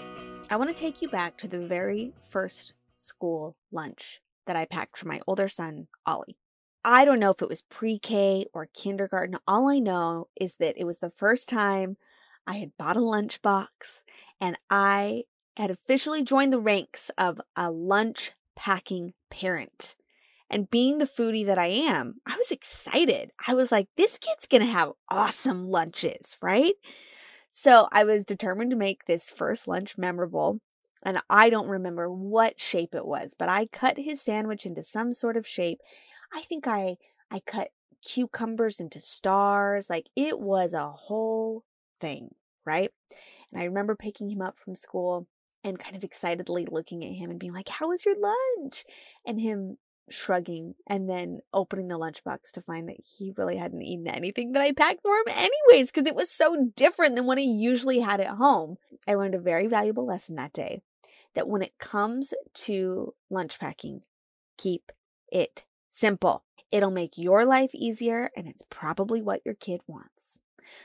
I 0.50 0.55
want 0.57 0.69
to 0.69 0.75
take 0.75 1.01
you 1.01 1.09
back 1.09 1.38
to 1.38 1.47
the 1.47 1.65
very 1.65 2.13
first 2.29 2.73
school 2.95 3.55
lunch 3.71 4.21
that 4.45 4.55
I 4.55 4.65
packed 4.65 4.97
for 4.97 5.07
my 5.07 5.21
older 5.25 5.47
son, 5.47 5.88
Ollie. 6.05 6.38
I 6.85 7.05
don't 7.05 7.19
know 7.19 7.31
if 7.31 7.41
it 7.41 7.50
was 7.50 7.62
pre 7.62 7.97
K 7.97 8.45
or 8.53 8.67
kindergarten. 8.73 9.38
All 9.47 9.67
I 9.67 9.79
know 9.79 10.27
is 10.39 10.55
that 10.55 10.75
it 10.77 10.85
was 10.85 11.00
the 11.00 11.09
first 11.09 11.47
time 11.47 11.97
I 12.45 12.57
had 12.57 12.77
bought 12.77 12.97
a 12.97 13.01
lunchbox 13.01 14.03
and 14.41 14.57
I 14.69 15.23
had 15.55 15.71
officially 15.71 16.23
joined 16.23 16.51
the 16.51 16.59
ranks 16.59 17.09
of 17.17 17.39
a 17.55 17.71
lunch 17.71 18.33
packing 18.55 19.13
parent. 19.31 19.95
And 20.50 20.69
being 20.69 20.97
the 20.97 21.05
foodie 21.05 21.45
that 21.45 21.57
I 21.57 21.67
am, 21.67 22.15
I 22.27 22.35
was 22.38 22.51
excited. 22.51 23.31
I 23.47 23.53
was 23.53 23.71
like, 23.71 23.88
this 23.97 24.19
kid's 24.19 24.47
to 24.47 24.65
have 24.65 24.91
awesome 25.09 25.69
lunches, 25.69 26.38
right? 26.41 26.73
So 27.55 27.88
I 27.91 28.03
was 28.03 28.25
determined 28.25 28.72
to 28.72 28.75
make 28.75 29.05
this 29.05 29.29
first 29.29 29.67
lunch 29.67 29.95
memorable. 29.95 30.57
And 31.03 31.19
I 31.29 31.51
don't 31.51 31.67
remember 31.67 32.10
what 32.12 32.60
shape 32.60 32.95
it 32.95 33.05
was, 33.05 33.36
but 33.38 33.48
I 33.48 33.67
cut 33.67 33.98
his 34.00 34.22
sandwich 34.24 34.65
into 34.65 34.81
some 34.81 35.13
sort 35.13 35.38
of 35.38 35.45
shape. 35.45 35.79
I 36.33 36.41
think 36.41 36.65
I 36.67 36.98
I 37.29 37.41
cut 37.45 37.69
cucumbers 38.03 38.79
into 38.79 39.00
stars. 39.00 39.88
Like 39.88 40.07
it 40.15 40.39
was 40.39 40.74
a 40.74 40.89
whole 40.89 41.63
thing, 42.01 42.33
right? 42.65 42.89
And 43.51 43.62
I 43.62 43.65
remember 43.65 43.95
picking 43.95 44.31
him 44.31 44.41
up 44.41 44.57
from 44.57 44.74
school 44.74 45.27
and 45.63 45.77
kind 45.77 45.95
of 45.95 46.03
excitedly 46.03 46.65
looking 46.65 47.05
at 47.05 47.13
him 47.13 47.29
and 47.29 47.39
being 47.39 47.53
like, 47.53 47.69
How 47.69 47.89
was 47.89 48.03
your 48.03 48.15
lunch? 48.19 48.83
And 49.27 49.39
him 49.39 49.77
shrugging 50.10 50.75
and 50.88 51.10
then 51.10 51.39
opening 51.53 51.88
the 51.88 51.98
lunchbox 51.98 52.51
to 52.53 52.62
find 52.62 52.89
that 52.89 53.00
he 53.00 53.33
really 53.38 53.57
hadn't 53.57 53.81
eaten 53.81 54.07
anything 54.07 54.51
that 54.51 54.62
I 54.62 54.72
packed 54.72 55.01
for 55.01 55.15
him, 55.15 55.25
anyways, 55.29 55.91
because 55.91 56.07
it 56.07 56.15
was 56.15 56.29
so 56.29 56.72
different 56.75 57.15
than 57.15 57.25
what 57.25 57.38
he 57.38 57.45
usually 57.45 58.00
had 58.00 58.19
at 58.19 58.27
home. 58.27 58.77
I 59.07 59.15
learned 59.15 59.36
a 59.36 59.39
very 59.39 59.67
valuable 59.67 60.05
lesson 60.05 60.36
that 60.36 60.53
day 60.53 60.81
that 61.36 61.48
when 61.48 61.62
it 61.62 61.77
comes 61.79 62.33
to 62.53 63.13
lunch 63.29 63.60
packing, 63.60 64.01
keep 64.57 64.91
it 65.31 65.65
simple. 65.89 66.43
It'll 66.72 66.91
make 66.91 67.17
your 67.17 67.45
life 67.45 67.72
easier, 67.74 68.31
and 68.36 68.48
it's 68.48 68.63
probably 68.69 69.22
what 69.22 69.41
your 69.45 69.55
kid 69.55 69.81
wants. 69.88 70.38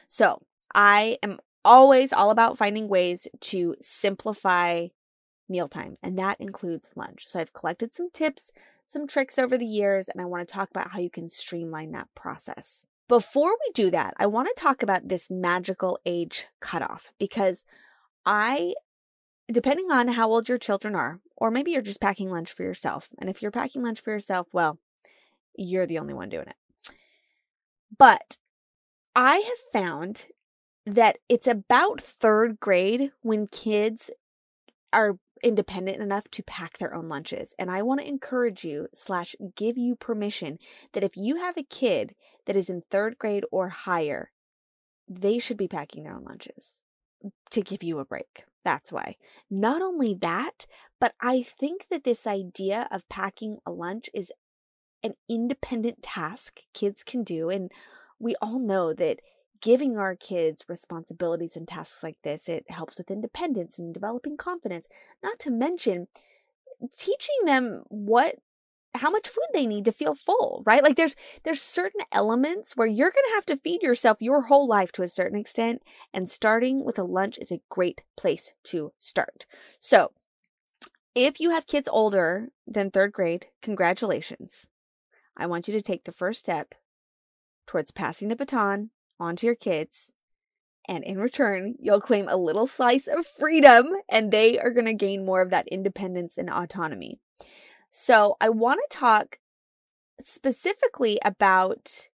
So, 0.07 0.43
I 0.75 1.19
am 1.23 1.39
always 1.65 2.13
all 2.13 2.31
about 2.31 2.59
finding 2.59 2.89
ways 2.89 3.27
to 3.41 3.75
simplify 3.81 4.89
mealtime, 5.49 5.97
and 6.03 6.19
that 6.19 6.41
includes 6.41 6.91
lunch. 6.95 7.25
So, 7.27 7.41
I've 7.41 7.55
collected 7.55 7.95
some 7.95 8.11
tips, 8.11 8.53
some 8.89 9.07
tricks 9.07 9.39
over 9.39 9.57
the 9.57 9.67
years, 9.67 10.09
and 10.09 10.21
I 10.21 10.25
want 10.25 10.49
to 10.49 10.53
talk 10.53 10.71
about 10.71 10.91
how 10.91 10.99
you 10.99 11.11
can 11.11 11.29
streamline 11.29 11.93
that 11.93 12.09
process. 12.15 12.87
Before 13.07 13.51
we 13.51 13.73
do 13.75 13.91
that, 13.91 14.15
I 14.19 14.27
want 14.27 14.49
to 14.49 14.61
talk 14.61 14.83
about 14.83 15.09
this 15.09 15.31
magical 15.31 15.99
age 16.05 16.47
cutoff 16.61 17.13
because 17.19 17.65
I, 18.27 18.75
depending 19.51 19.91
on 19.93 20.09
how 20.09 20.31
old 20.31 20.49
your 20.49 20.59
children 20.59 20.95
are, 20.95 21.21
or 21.37 21.51
maybe 21.51 21.71
you're 21.71 21.83
just 21.83 22.01
packing 22.01 22.31
lunch 22.31 22.51
for 22.51 22.63
yourself. 22.63 23.11
And 23.19 23.31
if 23.31 23.41
you're 23.41 23.51
packing 23.51 23.83
lunch 23.83 24.01
for 24.01 24.11
yourself, 24.11 24.49
well, 24.53 24.79
you're 25.55 25.87
the 25.87 25.99
only 25.99 26.15
one 26.15 26.29
doing 26.29 26.49
it. 26.49 26.93
But 27.97 28.39
I 29.15 29.37
have 29.37 29.73
found 29.73 30.27
that 30.87 31.19
it's 31.29 31.47
about 31.47 32.01
third 32.01 32.59
grade 32.61 33.11
when 33.21 33.47
kids 33.47 34.11
are 34.93 35.19
independent 35.43 36.01
enough 36.01 36.29
to 36.33 36.43
pack 36.43 36.79
their 36.79 36.95
own 36.95 37.09
lunches. 37.09 37.55
And 37.59 37.71
I 37.71 37.83
want 37.83 38.01
to 38.01 38.09
encourage 38.09 38.65
you 38.65 38.89
slash 38.95 39.35
give 39.57 39.77
you 39.77 39.97
permission 39.97 40.59
that 40.93 41.05
if 41.05 41.17
you 41.17 41.37
have 41.37 41.57
a 41.57 41.63
kid 41.63 42.15
that 42.47 42.57
is 42.57 42.69
in 42.69 42.83
third 42.83 43.19
grade 43.19 43.45
or 43.51 43.69
higher, 43.69 44.31
they 45.09 45.39
should 45.39 45.57
be 45.57 45.69
packing 45.69 46.05
their 46.05 46.15
own 46.15 46.25
lunches 46.25 46.81
to 47.51 47.63
give 47.63 47.83
you 47.83 47.99
a 47.99 48.05
break. 48.05 48.45
That's 48.65 48.93
why. 48.93 49.17
Not 49.51 49.83
only 49.83 50.15
that, 50.15 50.67
but 51.01 51.15
I 51.21 51.43
think 51.43 51.87
that 51.91 52.05
this 52.05 52.27
idea 52.27 52.89
of 52.91 53.09
packing 53.09 53.59
a 53.65 53.71
lunch 53.71 54.11
is 54.13 54.33
an 55.03 55.15
independent 55.29 56.03
task 56.03 56.61
kids 56.75 57.05
can 57.05 57.23
do. 57.23 57.51
And 57.51 57.71
we 58.19 58.35
all 58.43 58.59
know 58.59 58.93
that 58.93 59.21
giving 59.61 59.97
our 59.97 60.15
kids 60.15 60.65
responsibilities 60.69 61.57
and 61.57 61.67
tasks 61.67 62.03
like 62.03 62.17
this, 62.23 62.49
it 62.49 62.71
helps 62.71 62.99
with 62.99 63.11
independence 63.11 63.79
and 63.79 63.95
developing 63.95 64.37
confidence, 64.37 64.87
not 65.23 65.39
to 65.41 65.51
mention 65.51 66.09
teaching 66.97 67.45
them 67.45 67.83
what 67.89 68.37
how 68.95 69.11
much 69.11 69.29
food 69.29 69.47
they 69.53 69.67
need 69.67 69.85
to 69.85 69.93
feel 69.93 70.15
full, 70.15 70.63
right? 70.67 70.83
Like 70.83 70.97
there's 70.97 71.15
there's 71.45 71.63
certain 71.63 72.01
elements 72.13 72.77
where 72.77 72.87
you're 72.87 73.11
going 73.11 73.25
to 73.29 73.35
have 73.35 73.47
to 73.47 73.57
feed 73.57 73.83
yourself 73.83 74.23
your 74.23 74.43
whole 74.43 74.67
life 74.67 74.93
to 74.93 75.03
a 75.03 75.09
certain 75.09 75.39
extent 75.39 75.83
and 76.13 76.29
starting 76.29 76.85
with 76.85 76.99
a 76.99 77.05
lunch 77.05 77.39
is 77.39 77.53
a 77.53 77.61
great 77.69 78.03
place 78.17 78.53
to 78.65 78.93
start. 78.99 79.47
So, 79.79 80.13
if 81.15 81.41
you 81.41 81.51
have 81.51 81.67
kids 81.67 81.89
older 81.91 82.49
than 82.67 82.91
3rd 82.91 83.13
grade, 83.13 83.47
congratulations. 83.63 84.69
I 85.37 85.47
want 85.47 85.69
you 85.69 85.75
to 85.75 85.83
take 85.83 86.05
the 86.05 86.13
first 86.13 86.41
step 86.41 86.75
towards 87.67 87.91
passing 87.91 88.29
the 88.29 88.37
baton 88.37 88.91
on 89.21 89.37
to 89.37 89.47
your 89.47 89.55
kids. 89.55 90.13
And 90.87 91.05
in 91.05 91.19
return, 91.19 91.75
you'll 91.79 92.01
claim 92.01 92.29
a 92.29 92.37
little 92.37 92.67
slice 92.67 93.07
of 93.07 93.27
freedom, 93.27 93.89
and 94.09 94.31
they 94.31 94.59
are 94.59 94.71
going 94.71 94.87
to 94.87 94.95
gain 94.95 95.27
more 95.27 95.43
of 95.43 95.51
that 95.51 95.69
independence 95.69 96.39
and 96.39 96.49
autonomy. 96.49 97.21
So, 97.91 98.37
I 98.41 98.49
want 98.49 98.81
to 98.89 98.97
talk 98.97 99.39
specifically 100.21 101.19
about 101.25 102.09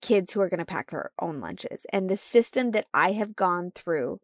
kids 0.00 0.32
who 0.32 0.40
are 0.40 0.48
going 0.48 0.58
to 0.58 0.64
pack 0.66 0.90
their 0.90 1.10
own 1.20 1.40
lunches 1.40 1.86
and 1.92 2.10
the 2.10 2.16
system 2.16 2.70
that 2.70 2.86
I 2.92 3.12
have 3.12 3.36
gone 3.36 3.72
through 3.74 4.20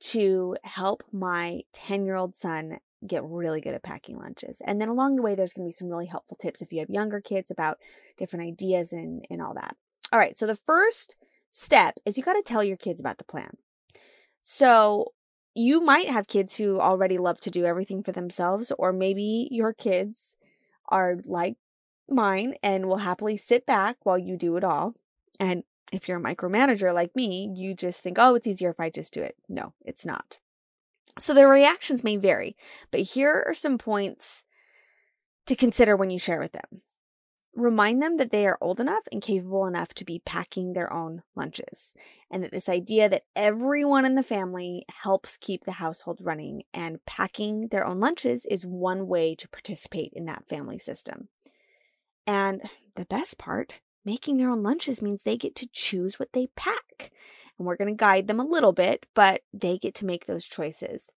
to 0.00 0.56
help 0.62 1.02
my 1.12 1.62
10 1.72 2.04
year 2.04 2.14
old 2.14 2.36
son 2.36 2.78
get 3.06 3.24
really 3.24 3.60
good 3.60 3.74
at 3.74 3.82
packing 3.82 4.18
lunches. 4.18 4.60
And 4.64 4.80
then 4.80 4.88
along 4.88 5.16
the 5.16 5.22
way, 5.22 5.34
there's 5.34 5.52
going 5.52 5.66
to 5.66 5.68
be 5.68 5.76
some 5.76 5.88
really 5.88 6.06
helpful 6.06 6.36
tips 6.40 6.62
if 6.62 6.72
you 6.72 6.80
have 6.80 6.90
younger 6.90 7.20
kids 7.20 7.50
about 7.50 7.78
different 8.16 8.46
ideas 8.46 8.92
and, 8.92 9.24
and 9.30 9.40
all 9.40 9.54
that. 9.54 9.76
All 10.12 10.18
right. 10.18 10.36
So 10.36 10.46
the 10.46 10.56
first 10.56 11.16
step 11.50 11.98
is 12.04 12.16
you 12.16 12.24
got 12.24 12.34
to 12.34 12.42
tell 12.42 12.64
your 12.64 12.76
kids 12.76 13.00
about 13.00 13.18
the 13.18 13.24
plan. 13.24 13.56
So 14.42 15.12
you 15.54 15.80
might 15.80 16.08
have 16.08 16.28
kids 16.28 16.56
who 16.56 16.80
already 16.80 17.18
love 17.18 17.40
to 17.40 17.50
do 17.50 17.64
everything 17.64 18.02
for 18.02 18.12
themselves, 18.12 18.72
or 18.78 18.92
maybe 18.92 19.48
your 19.50 19.72
kids 19.72 20.36
are 20.88 21.16
like 21.24 21.56
mine 22.08 22.54
and 22.62 22.86
will 22.86 22.98
happily 22.98 23.36
sit 23.36 23.66
back 23.66 23.96
while 24.04 24.18
you 24.18 24.36
do 24.36 24.56
it 24.56 24.64
all. 24.64 24.94
And 25.38 25.64
if 25.92 26.08
you're 26.08 26.18
a 26.18 26.22
micromanager 26.22 26.94
like 26.94 27.14
me, 27.16 27.52
you 27.54 27.74
just 27.74 28.02
think, 28.02 28.18
oh, 28.18 28.34
it's 28.34 28.46
easier 28.46 28.70
if 28.70 28.80
I 28.80 28.90
just 28.90 29.12
do 29.12 29.22
it. 29.22 29.36
No, 29.48 29.74
it's 29.84 30.06
not. 30.06 30.38
So 31.18 31.34
their 31.34 31.48
reactions 31.48 32.04
may 32.04 32.16
vary, 32.16 32.56
but 32.90 33.00
here 33.00 33.44
are 33.46 33.54
some 33.54 33.78
points 33.78 34.44
to 35.46 35.56
consider 35.56 35.96
when 35.96 36.10
you 36.10 36.18
share 36.18 36.38
with 36.38 36.52
them. 36.52 36.82
Remind 37.54 38.00
them 38.00 38.18
that 38.18 38.30
they 38.30 38.46
are 38.46 38.58
old 38.60 38.78
enough 38.78 39.08
and 39.10 39.20
capable 39.20 39.66
enough 39.66 39.92
to 39.94 40.04
be 40.04 40.22
packing 40.24 40.72
their 40.72 40.92
own 40.92 41.22
lunches, 41.34 41.94
and 42.30 42.44
that 42.44 42.52
this 42.52 42.68
idea 42.68 43.08
that 43.08 43.24
everyone 43.34 44.04
in 44.04 44.14
the 44.14 44.22
family 44.22 44.84
helps 44.88 45.36
keep 45.36 45.64
the 45.64 45.72
household 45.72 46.18
running 46.20 46.62
and 46.72 47.04
packing 47.04 47.68
their 47.68 47.84
own 47.84 47.98
lunches 47.98 48.46
is 48.46 48.64
one 48.64 49.08
way 49.08 49.34
to 49.34 49.48
participate 49.48 50.12
in 50.14 50.26
that 50.26 50.48
family 50.48 50.78
system. 50.78 51.28
And 52.26 52.62
the 52.94 53.06
best 53.06 53.38
part, 53.38 53.80
making 54.04 54.36
their 54.36 54.50
own 54.50 54.62
lunches 54.62 55.02
means 55.02 55.22
they 55.22 55.36
get 55.36 55.56
to 55.56 55.68
choose 55.72 56.18
what 56.18 56.32
they 56.32 56.48
pack 56.54 57.10
and 57.58 57.66
we're 57.66 57.76
going 57.76 57.88
to 57.88 57.98
guide 57.98 58.28
them 58.28 58.40
a 58.40 58.44
little 58.44 58.72
bit, 58.72 59.06
but 59.14 59.42
they 59.52 59.78
get 59.78 59.94
to 59.96 60.06
make 60.06 60.26
those 60.26 60.46
choices. 60.46 61.10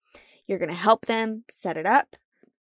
You're 0.47 0.59
going 0.59 0.69
to 0.69 0.75
help 0.75 1.05
them 1.05 1.43
set 1.49 1.77
it 1.77 1.85
up. 1.85 2.15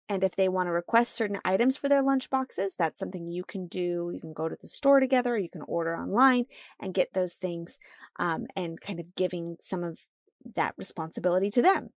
And 0.10 0.24
if 0.24 0.36
they 0.36 0.50
want 0.50 0.68
to 0.68 0.72
request 0.72 1.16
certain 1.16 1.40
items 1.46 1.78
for 1.78 1.88
their 1.88 2.02
lunch 2.02 2.32
boxes, 2.32 2.76
that's 2.76 2.98
something 2.98 3.30
you 3.30 3.44
can 3.44 3.68
do. 3.68 4.12
You 4.12 4.20
can 4.20 4.34
go 4.34 4.50
to 4.50 4.58
the 4.60 4.68
store 4.68 5.00
together, 5.00 5.38
you 5.38 5.50
can 5.50 5.62
order 5.62 5.96
online 5.96 6.46
and 6.80 6.96
get 6.96 7.14
those 7.14 7.36
things 7.36 7.78
um, 8.18 8.48
and 8.56 8.82
kind 8.82 9.00
of 9.00 9.16
giving 9.16 9.58
some 9.60 9.84
of 9.84 10.00
that 10.56 10.74
responsibility 10.78 11.52
to 11.52 11.62
them. 11.62 11.90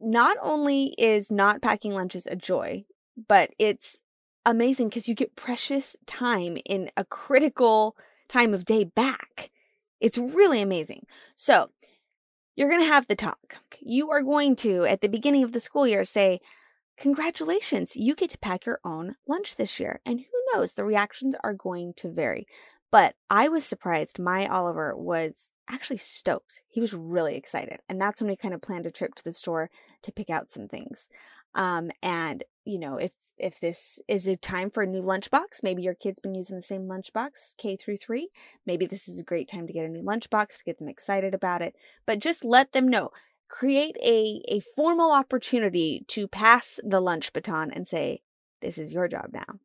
Not 0.00 0.36
only 0.42 0.94
is 0.98 1.30
not 1.30 1.62
packing 1.62 1.94
lunches 1.94 2.26
a 2.26 2.34
joy, 2.34 2.84
but 3.28 3.50
it's 3.58 4.00
amazing 4.44 4.88
because 4.88 5.08
you 5.08 5.14
get 5.14 5.36
precious 5.36 5.96
time 6.06 6.58
in 6.66 6.90
a 6.96 7.04
critical 7.04 7.96
time 8.28 8.52
of 8.52 8.64
day 8.64 8.82
back. 8.82 9.50
It's 10.00 10.18
really 10.18 10.60
amazing. 10.60 11.06
So, 11.36 11.70
you're 12.56 12.68
going 12.68 12.82
to 12.82 12.86
have 12.86 13.06
the 13.06 13.16
talk. 13.16 13.58
You 13.80 14.10
are 14.10 14.22
going 14.22 14.56
to, 14.56 14.84
at 14.84 15.00
the 15.00 15.08
beginning 15.08 15.44
of 15.44 15.52
the 15.52 15.60
school 15.60 15.86
year, 15.86 16.04
say, 16.04 16.40
Congratulations, 17.00 17.96
you 17.96 18.14
get 18.14 18.28
to 18.28 18.38
pack 18.38 18.66
your 18.66 18.78
own 18.84 19.16
lunch 19.26 19.56
this 19.56 19.80
year. 19.80 20.00
And 20.04 20.20
who 20.20 20.54
knows, 20.54 20.74
the 20.74 20.84
reactions 20.84 21.34
are 21.42 21.54
going 21.54 21.94
to 21.94 22.10
vary. 22.10 22.46
But 22.92 23.14
I 23.30 23.48
was 23.48 23.64
surprised. 23.64 24.18
My 24.18 24.46
Oliver 24.46 24.94
was 24.94 25.54
actually 25.66 25.96
stoked. 25.96 26.62
He 26.70 26.80
was 26.80 26.92
really 26.92 27.36
excited. 27.36 27.80
And 27.88 27.98
that's 27.98 28.20
when 28.20 28.28
we 28.28 28.36
kind 28.36 28.52
of 28.52 28.60
planned 28.60 28.84
a 28.84 28.90
trip 28.90 29.14
to 29.14 29.24
the 29.24 29.32
store 29.32 29.70
to 30.02 30.12
pick 30.12 30.28
out 30.28 30.50
some 30.50 30.68
things. 30.68 31.08
Um, 31.54 31.90
and, 32.02 32.44
you 32.64 32.78
know, 32.78 32.98
if 32.98 33.12
if 33.38 33.58
this 33.58 33.98
is 34.06 34.28
a 34.28 34.36
time 34.36 34.68
for 34.68 34.82
a 34.82 34.86
new 34.86 35.00
lunchbox, 35.00 35.62
maybe 35.62 35.82
your 35.82 35.94
kid's 35.94 36.20
been 36.20 36.34
using 36.34 36.56
the 36.56 36.62
same 36.62 36.86
lunchbox 36.86 37.56
K 37.56 37.74
through 37.74 37.96
3, 37.96 38.28
maybe 38.66 38.84
this 38.84 39.08
is 39.08 39.18
a 39.18 39.24
great 39.24 39.48
time 39.48 39.66
to 39.66 39.72
get 39.72 39.86
a 39.86 39.88
new 39.88 40.02
lunchbox 40.02 40.58
to 40.58 40.64
get 40.64 40.78
them 40.78 40.88
excited 40.88 41.32
about 41.32 41.62
it. 41.62 41.74
But 42.04 42.18
just 42.18 42.44
let 42.44 42.72
them 42.72 42.86
know. 42.86 43.10
Create 43.50 43.96
a 44.02 44.42
a 44.48 44.60
formal 44.60 45.12
opportunity 45.12 46.04
to 46.08 46.26
pass 46.26 46.80
the 46.82 47.00
lunch 47.00 47.32
baton 47.32 47.70
and 47.70 47.86
say, 47.86 48.22
"This 48.62 48.78
is 48.78 48.92
your 48.92 49.08
job 49.08 49.30
now." 49.32 49.58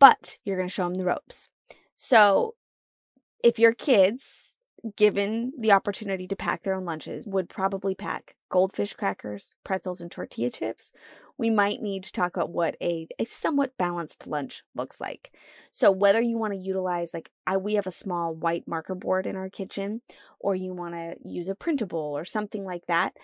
But 0.00 0.38
you're 0.42 0.56
going 0.56 0.68
to 0.68 0.74
show 0.74 0.88
them 0.88 0.94
the 0.94 1.04
ropes. 1.04 1.48
So, 1.94 2.54
if 3.44 3.58
your 3.58 3.74
kids 3.74 4.58
given 4.96 5.52
the 5.58 5.72
opportunity 5.72 6.26
to 6.28 6.36
pack 6.36 6.62
their 6.62 6.74
own 6.74 6.84
lunches, 6.84 7.26
would 7.26 7.48
probably 7.48 7.94
pack 7.94 8.36
goldfish 8.48 8.94
crackers, 8.94 9.54
pretzels, 9.64 10.00
and 10.00 10.10
tortilla 10.10 10.50
chips, 10.50 10.92
we 11.38 11.50
might 11.50 11.80
need 11.80 12.02
to 12.02 12.12
talk 12.12 12.36
about 12.36 12.50
what 12.50 12.76
a, 12.82 13.06
a 13.18 13.24
somewhat 13.24 13.76
balanced 13.78 14.26
lunch 14.26 14.64
looks 14.74 15.00
like. 15.00 15.32
So 15.70 15.90
whether 15.90 16.20
you 16.20 16.36
want 16.36 16.52
to 16.52 16.58
utilize 16.58 17.14
like 17.14 17.30
I 17.46 17.56
we 17.56 17.74
have 17.74 17.86
a 17.86 17.92
small 17.92 18.34
white 18.34 18.66
marker 18.66 18.96
board 18.96 19.26
in 19.26 19.36
our 19.36 19.48
kitchen 19.48 20.02
or 20.40 20.54
you 20.54 20.74
want 20.74 20.94
to 20.94 21.14
use 21.22 21.48
a 21.48 21.54
printable 21.54 21.98
or 21.98 22.24
something 22.24 22.64
like 22.64 22.86
that, 22.86 23.14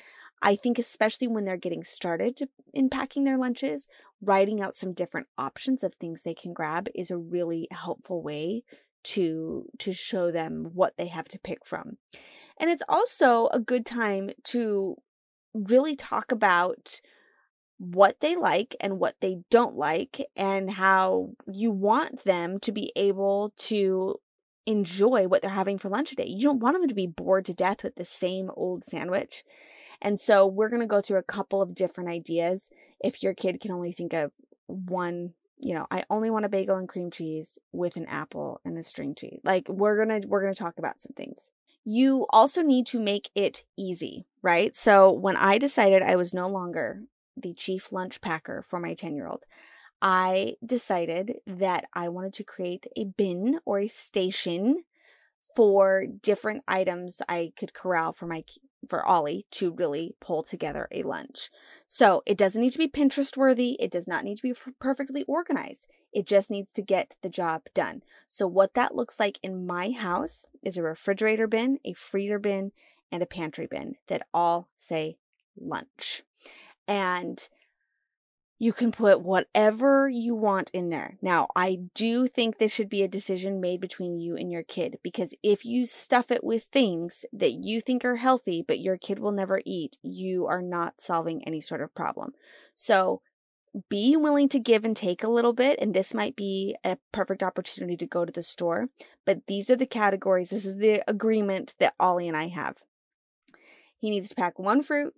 I 0.40 0.56
think 0.56 0.78
especially 0.78 1.26
when 1.26 1.44
they're 1.44 1.56
getting 1.56 1.82
started 1.82 2.38
in 2.72 2.88
packing 2.88 3.24
their 3.24 3.38
lunches, 3.38 3.88
writing 4.22 4.62
out 4.62 4.76
some 4.76 4.92
different 4.92 5.26
options 5.36 5.82
of 5.82 5.94
things 5.94 6.22
they 6.22 6.34
can 6.34 6.52
grab 6.52 6.88
is 6.94 7.10
a 7.10 7.18
really 7.18 7.66
helpful 7.70 8.22
way 8.22 8.62
to 9.04 9.66
to 9.78 9.92
show 9.92 10.30
them 10.30 10.70
what 10.72 10.94
they 10.96 11.08
have 11.08 11.28
to 11.28 11.38
pick 11.38 11.66
from. 11.66 11.98
And 12.58 12.70
it's 12.70 12.82
also 12.88 13.48
a 13.48 13.58
good 13.58 13.84
time 13.84 14.30
to 14.44 14.96
really 15.52 15.96
talk 15.96 16.30
about 16.30 17.00
what 17.78 18.20
they 18.20 18.36
like 18.36 18.76
and 18.80 18.98
what 18.98 19.16
they 19.20 19.38
don't 19.50 19.76
like 19.76 20.24
and 20.36 20.70
how 20.70 21.30
you 21.50 21.70
want 21.70 22.24
them 22.24 22.60
to 22.60 22.72
be 22.72 22.92
able 22.96 23.52
to 23.56 24.16
enjoy 24.66 25.26
what 25.26 25.42
they're 25.42 25.50
having 25.50 25.78
for 25.78 25.88
lunch 25.88 26.10
today. 26.10 26.26
You 26.26 26.42
don't 26.42 26.60
want 26.60 26.78
them 26.78 26.88
to 26.88 26.94
be 26.94 27.06
bored 27.06 27.44
to 27.46 27.54
death 27.54 27.84
with 27.84 27.96
the 27.96 28.04
same 28.04 28.50
old 28.56 28.84
sandwich. 28.84 29.44
And 30.00 30.18
so 30.18 30.46
we're 30.46 30.68
going 30.68 30.80
to 30.80 30.86
go 30.86 31.00
through 31.00 31.18
a 31.18 31.22
couple 31.22 31.62
of 31.62 31.74
different 31.74 32.10
ideas. 32.10 32.70
If 33.02 33.22
your 33.22 33.34
kid 33.34 33.60
can 33.60 33.72
only 33.72 33.92
think 33.92 34.12
of 34.12 34.32
one, 34.66 35.34
you 35.58 35.74
know, 35.74 35.86
I 35.90 36.04
only 36.10 36.30
want 36.30 36.44
a 36.44 36.48
bagel 36.48 36.76
and 36.76 36.88
cream 36.88 37.10
cheese 37.10 37.58
with 37.72 37.96
an 37.96 38.06
apple 38.06 38.60
and 38.64 38.78
a 38.78 38.82
string 38.82 39.14
cheese. 39.14 39.40
Like 39.44 39.68
we're 39.68 40.04
going 40.04 40.22
to 40.22 40.28
we're 40.28 40.42
going 40.42 40.54
to 40.54 40.58
talk 40.58 40.78
about 40.78 41.00
some 41.00 41.12
things. 41.14 41.50
You 41.84 42.26
also 42.30 42.62
need 42.62 42.86
to 42.86 42.98
make 42.98 43.30
it 43.34 43.64
easy, 43.76 44.24
right? 44.40 44.74
So 44.74 45.12
when 45.12 45.36
I 45.36 45.58
decided 45.58 46.02
I 46.02 46.16
was 46.16 46.32
no 46.32 46.48
longer 46.48 47.02
the 47.36 47.54
chief 47.54 47.92
lunch 47.92 48.20
packer 48.20 48.62
for 48.62 48.78
my 48.78 48.94
10 48.94 49.14
year 49.14 49.26
old, 49.26 49.44
I 50.00 50.56
decided 50.64 51.36
that 51.46 51.86
I 51.94 52.08
wanted 52.08 52.34
to 52.34 52.44
create 52.44 52.86
a 52.96 53.04
bin 53.04 53.60
or 53.64 53.80
a 53.80 53.88
station 53.88 54.84
for 55.54 56.04
different 56.06 56.64
items 56.66 57.22
I 57.28 57.52
could 57.56 57.72
corral 57.74 58.12
for 58.12 58.26
my 58.26 58.44
for 58.88 59.04
Ollie 59.04 59.46
to 59.52 59.72
really 59.72 60.14
pull 60.20 60.42
together 60.42 60.88
a 60.92 61.02
lunch. 61.04 61.48
So 61.86 62.22
it 62.26 62.36
doesn't 62.36 62.60
need 62.60 62.72
to 62.72 62.78
be 62.78 62.88
Pinterest 62.88 63.34
worthy. 63.34 63.78
It 63.80 63.90
does 63.90 64.06
not 64.06 64.24
need 64.24 64.36
to 64.36 64.42
be 64.42 64.54
perfectly 64.78 65.24
organized. 65.24 65.88
It 66.12 66.26
just 66.26 66.50
needs 66.50 66.70
to 66.72 66.82
get 66.82 67.14
the 67.22 67.30
job 67.30 67.62
done. 67.72 68.02
So 68.26 68.46
what 68.46 68.74
that 68.74 68.94
looks 68.94 69.18
like 69.18 69.38
in 69.42 69.66
my 69.66 69.90
house 69.90 70.44
is 70.62 70.76
a 70.76 70.82
refrigerator 70.82 71.46
bin, 71.46 71.78
a 71.84 71.94
freezer 71.94 72.38
bin, 72.38 72.72
and 73.10 73.22
a 73.22 73.26
pantry 73.26 73.66
bin 73.66 73.94
that 74.08 74.26
all 74.34 74.68
say 74.76 75.16
lunch 75.58 76.24
and 76.86 77.48
you 78.58 78.72
can 78.72 78.92
put 78.92 79.20
whatever 79.20 80.08
you 80.08 80.34
want 80.34 80.70
in 80.72 80.88
there. 80.88 81.18
Now, 81.20 81.48
I 81.56 81.80
do 81.94 82.26
think 82.26 82.58
this 82.58 82.72
should 82.72 82.88
be 82.88 83.02
a 83.02 83.08
decision 83.08 83.60
made 83.60 83.80
between 83.80 84.18
you 84.18 84.36
and 84.36 84.50
your 84.50 84.62
kid 84.62 84.98
because 85.02 85.34
if 85.42 85.64
you 85.64 85.86
stuff 85.86 86.30
it 86.30 86.44
with 86.44 86.64
things 86.64 87.24
that 87.32 87.52
you 87.52 87.80
think 87.80 88.04
are 88.04 88.16
healthy 88.16 88.64
but 88.66 88.80
your 88.80 88.96
kid 88.96 89.18
will 89.18 89.32
never 89.32 89.60
eat, 89.66 89.98
you 90.02 90.46
are 90.46 90.62
not 90.62 91.00
solving 91.00 91.42
any 91.46 91.60
sort 91.60 91.82
of 91.82 91.94
problem. 91.94 92.32
So, 92.74 93.20
be 93.90 94.16
willing 94.16 94.48
to 94.50 94.60
give 94.60 94.84
and 94.84 94.96
take 94.96 95.24
a 95.24 95.28
little 95.28 95.52
bit, 95.52 95.80
and 95.80 95.92
this 95.92 96.14
might 96.14 96.36
be 96.36 96.76
a 96.84 96.96
perfect 97.10 97.42
opportunity 97.42 97.96
to 97.96 98.06
go 98.06 98.24
to 98.24 98.32
the 98.32 98.42
store. 98.42 98.88
But 99.26 99.48
these 99.48 99.68
are 99.68 99.74
the 99.74 99.84
categories. 99.84 100.50
This 100.50 100.64
is 100.64 100.76
the 100.76 101.02
agreement 101.08 101.74
that 101.80 101.94
Ollie 101.98 102.28
and 102.28 102.36
I 102.36 102.48
have. 102.48 102.78
He 103.98 104.10
needs 104.10 104.28
to 104.28 104.34
pack 104.36 104.60
one 104.60 104.82
fruit, 104.82 105.14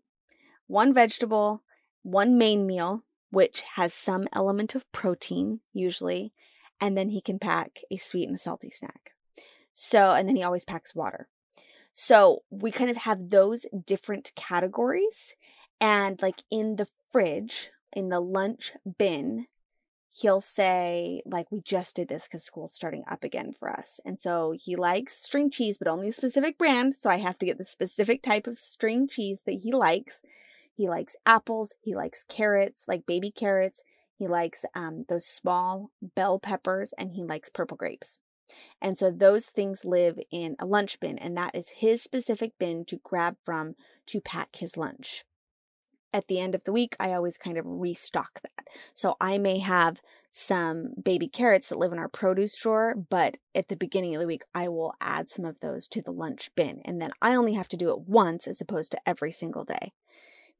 one 0.66 0.92
vegetable, 0.92 1.62
one 2.02 2.38
main 2.38 2.66
meal, 2.66 3.02
which 3.30 3.62
has 3.74 3.92
some 3.92 4.28
element 4.32 4.74
of 4.74 4.90
protein, 4.92 5.60
usually, 5.72 6.32
and 6.80 6.96
then 6.96 7.10
he 7.10 7.20
can 7.20 7.38
pack 7.38 7.80
a 7.90 7.96
sweet 7.96 8.26
and 8.26 8.36
a 8.36 8.38
salty 8.38 8.70
snack. 8.70 9.12
So, 9.74 10.12
and 10.12 10.28
then 10.28 10.36
he 10.36 10.42
always 10.42 10.64
packs 10.64 10.94
water. 10.94 11.28
So 11.92 12.42
we 12.50 12.70
kind 12.70 12.90
of 12.90 12.96
have 12.98 13.30
those 13.30 13.66
different 13.84 14.32
categories. 14.36 15.34
And 15.80 16.20
like 16.20 16.42
in 16.50 16.76
the 16.76 16.88
fridge, 17.08 17.70
in 17.92 18.08
the 18.08 18.20
lunch 18.20 18.72
bin, 18.98 19.46
he'll 20.20 20.40
say, 20.40 21.22
like, 21.26 21.50
we 21.50 21.60
just 21.60 21.96
did 21.96 22.08
this 22.08 22.24
because 22.24 22.44
school's 22.44 22.72
starting 22.72 23.04
up 23.10 23.24
again 23.24 23.52
for 23.52 23.70
us. 23.70 24.00
And 24.04 24.18
so 24.18 24.54
he 24.58 24.76
likes 24.76 25.16
string 25.16 25.50
cheese, 25.50 25.76
but 25.76 25.88
only 25.88 26.08
a 26.08 26.12
specific 26.12 26.56
brand. 26.56 26.94
So 26.94 27.10
I 27.10 27.16
have 27.16 27.38
to 27.38 27.46
get 27.46 27.58
the 27.58 27.64
specific 27.64 28.22
type 28.22 28.46
of 28.46 28.58
string 28.58 29.08
cheese 29.08 29.42
that 29.44 29.60
he 29.62 29.72
likes. 29.72 30.22
He 30.76 30.88
likes 30.88 31.16
apples. 31.24 31.74
He 31.80 31.96
likes 31.96 32.24
carrots, 32.28 32.84
like 32.86 33.06
baby 33.06 33.30
carrots. 33.30 33.82
He 34.18 34.28
likes 34.28 34.64
um, 34.74 35.06
those 35.08 35.26
small 35.26 35.90
bell 36.14 36.38
peppers 36.38 36.92
and 36.98 37.12
he 37.12 37.24
likes 37.24 37.48
purple 37.48 37.76
grapes. 37.76 38.18
And 38.80 38.96
so 38.96 39.10
those 39.10 39.46
things 39.46 39.84
live 39.84 40.20
in 40.30 40.54
a 40.60 40.66
lunch 40.66 41.00
bin, 41.00 41.18
and 41.18 41.36
that 41.36 41.56
is 41.56 41.70
his 41.70 42.02
specific 42.02 42.52
bin 42.60 42.84
to 42.84 43.00
grab 43.02 43.36
from 43.42 43.74
to 44.06 44.20
pack 44.20 44.56
his 44.56 44.76
lunch. 44.76 45.24
At 46.12 46.28
the 46.28 46.38
end 46.38 46.54
of 46.54 46.62
the 46.62 46.72
week, 46.72 46.94
I 47.00 47.12
always 47.12 47.36
kind 47.36 47.58
of 47.58 47.64
restock 47.66 48.40
that. 48.42 48.68
So 48.94 49.16
I 49.20 49.38
may 49.38 49.58
have 49.58 50.00
some 50.30 50.92
baby 51.02 51.26
carrots 51.28 51.68
that 51.68 51.78
live 51.78 51.92
in 51.92 51.98
our 51.98 52.08
produce 52.08 52.56
drawer, 52.56 52.94
but 52.94 53.38
at 53.54 53.68
the 53.68 53.76
beginning 53.76 54.14
of 54.14 54.20
the 54.20 54.26
week, 54.26 54.44
I 54.54 54.68
will 54.68 54.94
add 55.00 55.28
some 55.28 55.44
of 55.44 55.58
those 55.60 55.88
to 55.88 56.00
the 56.00 56.12
lunch 56.12 56.50
bin. 56.54 56.80
And 56.84 57.02
then 57.02 57.10
I 57.20 57.34
only 57.34 57.54
have 57.54 57.68
to 57.68 57.76
do 57.76 57.90
it 57.90 58.02
once 58.06 58.46
as 58.46 58.60
opposed 58.60 58.92
to 58.92 59.08
every 59.08 59.32
single 59.32 59.64
day. 59.64 59.92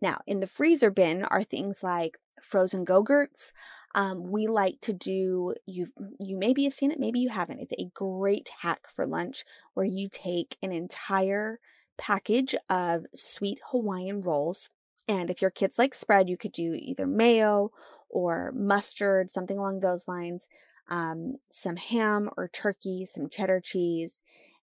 Now, 0.01 0.21
in 0.27 0.41
the 0.41 0.47
freezer 0.47 0.91
bin 0.91 1.25
are 1.25 1.43
things 1.43 1.83
like 1.83 2.19
frozen 2.43 2.85
go-gurts. 2.85 3.53
Um, 3.95 4.31
we 4.31 4.47
like 4.47 4.81
to 4.83 4.93
do 4.93 5.55
you 5.65 5.89
you 6.21 6.37
maybe 6.37 6.65
have 6.65 6.75
seen 6.75 6.91
it, 6.91 7.01
maybe 7.01 7.19
you 7.19 7.31
haven't. 7.31 7.61
It's 7.61 7.73
a 7.79 7.91
great 7.95 8.51
hack 8.61 8.87
for 8.95 9.07
lunch 9.07 9.45
where 9.75 9.87
you 9.87 10.09
take 10.11 10.57
an 10.63 10.71
entire 10.71 11.59
package 11.97 12.55
of 12.69 13.07
sweet 13.15 13.59
Hawaiian 13.71 14.21
rolls. 14.21 14.71
And 15.09 15.31
if 15.31 15.41
your 15.41 15.51
kids 15.51 15.79
like 15.79 15.95
spread, 15.95 16.29
you 16.29 16.37
could 16.37 16.53
do 16.53 16.75
either 16.75 17.07
mayo 17.07 17.71
or 18.11 18.53
mustard, 18.55 19.31
something 19.31 19.57
along 19.57 19.81
those 19.81 20.09
lines, 20.09 20.47
um, 20.91 21.37
some 21.51 21.77
ham 21.77 22.29
or 22.37 22.49
turkey, 22.49 23.05
some 23.05 23.29
cheddar 23.29 23.61
cheese, 23.61 24.21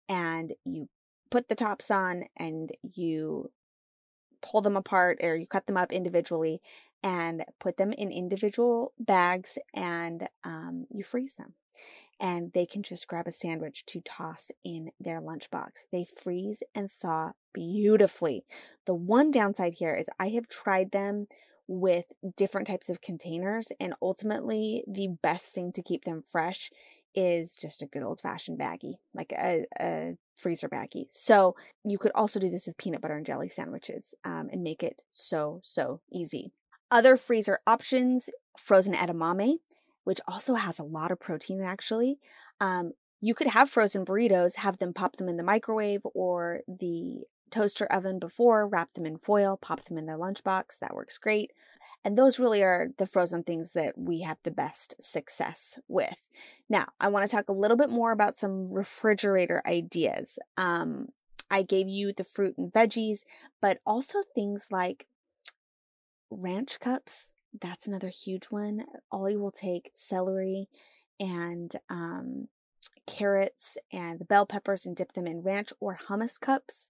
and 0.07 0.53
you 0.65 0.89
put 1.31 1.49
the 1.49 1.55
tops 1.55 1.89
on 1.89 2.25
and 2.37 2.71
you 2.81 3.49
pull 4.43 4.61
them 4.61 4.77
apart 4.77 5.19
or 5.23 5.35
you 5.35 5.47
cut 5.47 5.65
them 5.65 5.77
up 5.77 5.91
individually 5.91 6.61
and 7.01 7.43
put 7.59 7.77
them 7.77 7.91
in 7.91 8.11
individual 8.11 8.93
bags 8.99 9.57
and 9.73 10.27
um, 10.43 10.85
you 10.91 11.03
freeze 11.03 11.35
them. 11.35 11.53
And 12.19 12.53
they 12.53 12.65
can 12.65 12.83
just 12.83 13.07
grab 13.07 13.27
a 13.27 13.31
sandwich 13.31 13.85
to 13.87 14.01
toss 14.01 14.51
in 14.63 14.91
their 14.99 15.19
lunchbox. 15.19 15.85
They 15.91 16.05
freeze 16.05 16.63
and 16.75 16.91
thaw 16.91 17.31
beautifully. 17.53 18.45
The 18.85 18.93
one 18.93 19.31
downside 19.31 19.73
here 19.73 19.95
is 19.95 20.09
I 20.19 20.29
have 20.29 20.47
tried 20.47 20.91
them 20.91 21.27
with 21.67 22.05
different 22.35 22.67
types 22.67 22.89
of 22.89 23.01
containers, 23.01 23.71
and 23.79 23.93
ultimately, 24.01 24.83
the 24.87 25.09
best 25.21 25.53
thing 25.53 25.71
to 25.73 25.81
keep 25.81 26.05
them 26.05 26.21
fresh 26.21 26.69
is 27.15 27.55
just 27.55 27.81
a 27.81 27.85
good 27.85 28.03
old 28.03 28.19
fashioned 28.19 28.59
baggie, 28.59 28.95
like 29.13 29.31
a, 29.31 29.65
a, 29.79 30.17
freezer 30.35 30.67
baggie. 30.67 31.05
So 31.11 31.55
you 31.85 31.97
could 31.99 32.11
also 32.15 32.39
do 32.39 32.49
this 32.49 32.65
with 32.65 32.77
peanut 32.77 33.01
butter 33.01 33.15
and 33.15 33.25
jelly 33.25 33.47
sandwiches 33.47 34.15
um, 34.25 34.49
and 34.51 34.63
make 34.63 34.81
it 34.81 35.01
so, 35.11 35.59
so 35.63 36.01
easy. 36.11 36.51
Other 36.89 37.17
freezer 37.17 37.59
options 37.67 38.29
frozen 38.57 38.93
edamame, 38.93 39.57
which 40.03 40.19
also 40.27 40.55
has 40.55 40.79
a 40.79 40.83
lot 40.83 41.11
of 41.11 41.19
protein 41.19 41.61
actually. 41.61 42.17
Um, 42.59 42.93
you 43.21 43.33
could 43.33 43.47
have 43.47 43.69
frozen 43.69 44.05
burritos, 44.05 44.57
have 44.57 44.79
them 44.79 44.93
pop 44.93 45.15
them 45.15 45.29
in 45.29 45.37
the 45.37 45.43
microwave 45.43 46.01
or 46.13 46.59
the 46.67 47.21
toaster 47.53 47.85
oven 47.85 48.19
before, 48.19 48.67
wrap 48.67 48.93
them 48.93 49.05
in 49.05 49.17
foil, 49.17 49.57
pop 49.57 49.81
them 49.83 49.97
in 49.97 50.05
their 50.05 50.17
lunchbox. 50.17 50.79
That 50.79 50.95
works 50.95 51.17
great. 51.17 51.51
And 52.03 52.17
those 52.17 52.39
really 52.39 52.61
are 52.61 52.89
the 52.97 53.05
frozen 53.05 53.43
things 53.43 53.71
that 53.71 53.97
we 53.97 54.21
have 54.21 54.37
the 54.43 54.51
best 54.51 54.95
success 55.01 55.79
with. 55.87 56.27
Now, 56.67 56.89
I 56.99 57.07
want 57.07 57.27
to 57.27 57.33
talk 57.33 57.47
a 57.47 57.53
little 57.53 57.77
bit 57.77 57.89
more 57.89 58.11
about 58.11 58.35
some 58.35 58.71
refrigerator 58.71 59.61
ideas. 59.65 60.37
Um, 60.57 61.09
I 61.49 61.61
gave 61.61 61.87
you 61.87 62.11
the 62.11 62.25
fruit 62.25 62.57
and 62.57 62.73
veggies, 62.73 63.19
but 63.61 63.79
also 63.85 64.19
things 64.21 64.65
like 64.69 65.07
ranch 66.29 66.79
cups. 66.79 67.33
That's 67.61 67.87
another 67.87 68.09
huge 68.09 68.45
one. 68.45 68.85
Ollie 69.11 69.37
will 69.37 69.51
take 69.51 69.91
celery 69.93 70.67
and 71.19 71.73
um, 71.89 72.47
carrots 73.05 73.77
and 73.91 74.19
the 74.19 74.25
bell 74.25 74.45
peppers 74.45 74.85
and 74.85 74.95
dip 74.95 75.13
them 75.13 75.27
in 75.27 75.41
ranch 75.41 75.71
or 75.79 75.99
hummus 76.09 76.39
cups. 76.39 76.89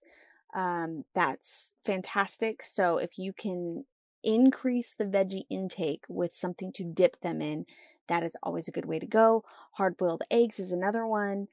Um, 0.54 1.04
that's 1.14 1.74
fantastic. 1.84 2.62
So 2.62 2.98
if 2.98 3.18
you 3.18 3.32
can 3.32 3.84
increase 4.22 4.94
the 4.96 5.04
veggie 5.04 5.44
intake 5.50 6.04
with 6.08 6.34
something 6.34 6.72
to 6.72 6.84
dip 6.84 7.20
them 7.20 7.42
in, 7.42 7.66
that 8.08 8.22
is 8.22 8.36
always 8.42 8.68
a 8.68 8.72
good 8.72 8.84
way 8.84 8.98
to 8.98 9.06
go. 9.06 9.44
Hard 9.72 9.96
boiled 9.96 10.22
eggs 10.30 10.58
is 10.58 10.72
another 10.72 11.06
one. 11.06 11.48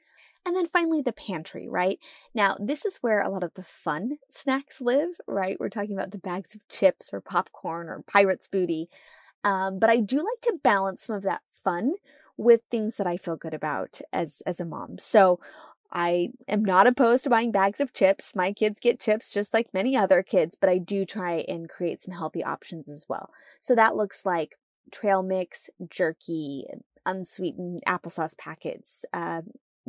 And 0.46 0.56
then 0.56 0.68
finally, 0.68 1.02
the 1.02 1.12
pantry, 1.12 1.68
right? 1.68 2.00
Now, 2.34 2.58
this 2.60 2.84
is 2.84 2.98
where 2.98 3.22
a 3.22 3.30
lot 3.30 3.44
of 3.44 3.54
the 3.54 3.64
fun 3.64 4.18
snacks 4.30 4.82
live, 4.82 5.10
right? 5.28 5.60
We're 5.60 5.70
talking 5.70 5.94
about 5.94 6.12
the 6.12 6.18
bags 6.18 6.56
of 6.56 6.68
chips 6.68 7.14
or 7.14 7.22
popcorn 7.22 7.88
or 7.90 8.04
pirate's 8.08 8.48
booty. 8.48 8.90
Um, 9.44 9.78
but 9.80 9.90
I 9.90 9.98
do 9.98 10.18
like 10.18 10.42
to 10.44 10.60
balance 10.64 11.04
some 11.04 11.16
of 11.16 11.24
that 11.24 11.42
fun 11.64 11.94
with 12.38 12.62
things 12.72 12.96
that 12.96 13.06
I 13.06 13.18
feel 13.18 13.36
good 13.36 13.54
about 13.54 14.02
as 14.12 14.42
as 14.48 14.60
a 14.60 14.66
mom. 14.66 14.98
So 14.98 15.40
I 15.92 16.30
am 16.48 16.64
not 16.64 16.88
opposed 16.88 17.24
to 17.26 17.30
buying 17.30 17.52
bags 17.52 17.80
of 17.80 17.94
chips. 17.94 18.36
My 18.36 18.54
kids 18.54 18.80
get 18.80 19.00
chips 19.00 19.32
just 19.32 19.54
like 19.54 19.74
many 19.74 19.96
other 19.96 20.24
kids, 20.24 20.56
but 20.60 20.70
I 20.70 20.78
do 20.78 21.06
try 21.06 21.44
and 21.48 21.70
create 21.70 22.02
some 22.02 22.14
healthy 22.14 22.44
options 22.44 22.88
as 22.88 23.06
well. 23.10 23.32
So 23.60 23.76
that 23.76 23.96
looks 23.96 24.26
like 24.26 24.58
trail 24.92 25.22
mix, 25.22 25.70
jerky, 25.90 26.66
unsweetened 27.06 27.84
applesauce 27.88 28.38
packets, 28.38 29.06
uh, 29.14 29.42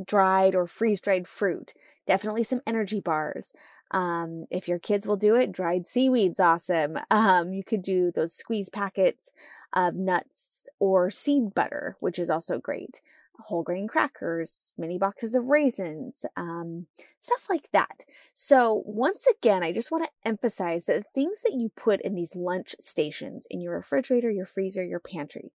dried 0.05 0.55
or 0.55 0.67
freeze 0.67 1.01
dried 1.01 1.29
fruit, 1.29 1.75
definitely 2.07 2.43
some 2.43 2.63
energy 2.67 3.01
bars. 3.01 3.53
Um, 3.91 4.47
if 4.51 4.69
your 4.69 4.79
kids 4.79 5.07
will 5.07 5.17
do 5.17 5.37
it, 5.37 5.53
dried 5.53 5.87
seaweed's 5.87 6.41
awesome. 6.41 6.99
Um, 7.11 7.53
you 7.53 7.63
could 7.63 7.83
do 7.83 8.11
those 8.11 8.33
squeeze 8.33 8.71
packets 8.71 9.31
of 9.73 9.95
nuts 9.95 10.69
or 10.79 11.11
seed 11.11 11.55
butter, 11.55 11.97
which 12.01 12.19
is 12.19 12.31
also 12.31 12.59
great. 12.59 13.01
Whole 13.39 13.63
grain 13.63 13.89
crackers, 13.89 14.73
mini 14.77 14.99
boxes 14.99 15.35
of 15.35 15.47
raisins, 15.47 16.25
um, 16.37 16.87
stuff 17.19 17.47
like 17.49 17.69
that. 17.73 18.05
So, 18.35 18.83
once 18.85 19.27
again, 19.27 19.65
I 19.65 19.73
just 19.73 19.91
want 19.91 20.05
to 20.05 20.11
emphasize 20.29 20.87
that 20.87 20.97
the 20.97 21.09
things 21.15 21.41
that 21.43 21.55
you 21.55 21.71
put 21.75 22.01
in 22.03 22.15
these 22.15 22.37
lunch 22.37 22.75
stations 22.79 23.47
in 23.51 23.61
your 23.61 23.75
refrigerator, 23.75 24.31
your 24.31 24.47
freezer, 24.47 24.85
your 24.85 25.01
pantry, 25.01 25.51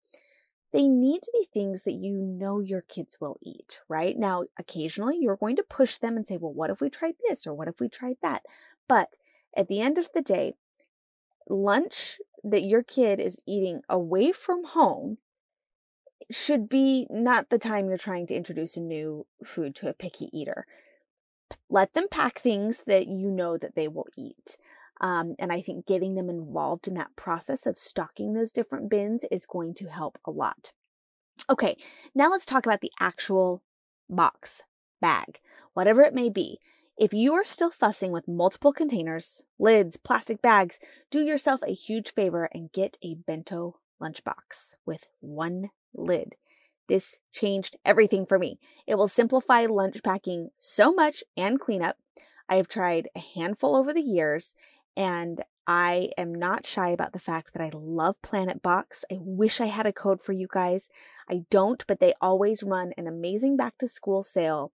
they 0.74 0.88
need 0.88 1.22
to 1.22 1.30
be 1.32 1.46
things 1.54 1.84
that 1.84 1.92
you 1.92 2.14
know 2.14 2.58
your 2.58 2.82
kids 2.82 3.18
will 3.20 3.38
eat, 3.40 3.80
right? 3.88 4.18
Now, 4.18 4.42
occasionally 4.58 5.18
you're 5.20 5.36
going 5.36 5.54
to 5.56 5.62
push 5.62 5.98
them 5.98 6.16
and 6.16 6.26
say, 6.26 6.36
well, 6.36 6.52
what 6.52 6.68
if 6.68 6.80
we 6.80 6.90
tried 6.90 7.14
this 7.28 7.46
or 7.46 7.54
what 7.54 7.68
if 7.68 7.78
we 7.78 7.88
tried 7.88 8.16
that? 8.22 8.42
But 8.88 9.10
at 9.56 9.68
the 9.68 9.80
end 9.80 9.98
of 9.98 10.08
the 10.12 10.20
day, 10.20 10.54
lunch 11.48 12.18
that 12.42 12.64
your 12.64 12.82
kid 12.82 13.20
is 13.20 13.38
eating 13.46 13.82
away 13.88 14.32
from 14.32 14.64
home 14.64 15.18
should 16.30 16.68
be 16.68 17.06
not 17.10 17.50
the 17.50 17.58
time 17.58 17.88
you're 17.88 17.98
trying 17.98 18.26
to 18.28 18.34
introduce 18.34 18.76
a 18.76 18.80
new 18.80 19.26
food 19.44 19.74
to 19.76 19.88
a 19.88 19.94
picky 19.94 20.28
eater. 20.32 20.66
Let 21.68 21.94
them 21.94 22.08
pack 22.10 22.38
things 22.38 22.82
that 22.86 23.06
you 23.06 23.30
know 23.30 23.56
that 23.58 23.74
they 23.74 23.88
will 23.88 24.06
eat. 24.16 24.56
Um, 25.00 25.34
and 25.38 25.52
I 25.52 25.60
think 25.60 25.86
getting 25.86 26.14
them 26.14 26.30
involved 26.30 26.86
in 26.86 26.94
that 26.94 27.16
process 27.16 27.66
of 27.66 27.78
stocking 27.78 28.32
those 28.32 28.52
different 28.52 28.88
bins 28.88 29.24
is 29.30 29.46
going 29.46 29.74
to 29.74 29.88
help 29.88 30.18
a 30.24 30.30
lot. 30.30 30.72
Okay, 31.50 31.76
now 32.14 32.30
let's 32.30 32.46
talk 32.46 32.64
about 32.64 32.80
the 32.80 32.92
actual 33.00 33.62
box, 34.08 34.62
bag, 35.00 35.40
whatever 35.74 36.02
it 36.02 36.14
may 36.14 36.30
be. 36.30 36.58
If 36.96 37.12
you 37.12 37.34
are 37.34 37.44
still 37.44 37.70
fussing 37.70 38.12
with 38.12 38.28
multiple 38.28 38.72
containers, 38.72 39.42
lids, 39.58 39.96
plastic 39.96 40.40
bags, 40.40 40.78
do 41.10 41.20
yourself 41.20 41.60
a 41.66 41.74
huge 41.74 42.12
favor 42.12 42.48
and 42.54 42.72
get 42.72 42.96
a 43.02 43.14
bento 43.14 43.80
lunchbox 44.00 44.76
with 44.86 45.08
one 45.20 45.70
lid. 45.94 46.34
This 46.88 47.18
changed 47.32 47.76
everything 47.84 48.26
for 48.26 48.38
me. 48.38 48.58
It 48.86 48.96
will 48.96 49.08
simplify 49.08 49.66
lunch 49.66 50.02
packing 50.04 50.50
so 50.58 50.92
much 50.92 51.24
and 51.36 51.58
cleanup. 51.58 51.96
I 52.48 52.56
have 52.56 52.68
tried 52.68 53.08
a 53.16 53.20
handful 53.20 53.74
over 53.74 53.94
the 53.94 54.02
years 54.02 54.54
and 54.96 55.42
I 55.66 56.10
am 56.18 56.34
not 56.34 56.66
shy 56.66 56.90
about 56.90 57.12
the 57.12 57.18
fact 57.18 57.54
that 57.54 57.62
I 57.62 57.70
love 57.72 58.20
PlanetBox. 58.22 59.04
I 59.10 59.16
wish 59.20 59.60
I 59.60 59.66
had 59.66 59.86
a 59.86 59.92
code 59.92 60.20
for 60.20 60.32
you 60.32 60.46
guys. 60.50 60.90
I 61.28 61.44
don't, 61.50 61.82
but 61.86 62.00
they 62.00 62.12
always 62.20 62.62
run 62.62 62.92
an 62.98 63.06
amazing 63.06 63.56
back 63.56 63.78
to 63.78 63.88
school 63.88 64.22
sale, 64.22 64.72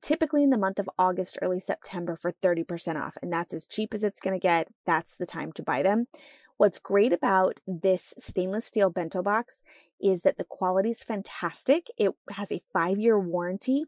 typically 0.00 0.42
in 0.42 0.50
the 0.50 0.58
month 0.58 0.80
of 0.80 0.90
August, 0.98 1.38
early 1.40 1.60
September 1.60 2.16
for 2.16 2.32
30% 2.32 3.00
off. 3.00 3.16
And 3.22 3.32
that's 3.32 3.54
as 3.54 3.64
cheap 3.64 3.94
as 3.94 4.02
it's 4.02 4.18
going 4.18 4.34
to 4.34 4.42
get. 4.42 4.68
That's 4.84 5.14
the 5.14 5.26
time 5.26 5.52
to 5.52 5.62
buy 5.62 5.82
them. 5.82 6.08
What's 6.56 6.78
great 6.78 7.12
about 7.12 7.60
this 7.66 8.14
stainless 8.16 8.66
steel 8.66 8.90
bento 8.90 9.22
box 9.22 9.60
is 10.00 10.22
that 10.22 10.36
the 10.36 10.44
quality 10.44 10.90
is 10.90 11.02
fantastic. 11.02 11.88
It 11.96 12.12
has 12.30 12.52
a 12.52 12.62
five 12.72 12.98
year 12.98 13.18
warranty. 13.18 13.84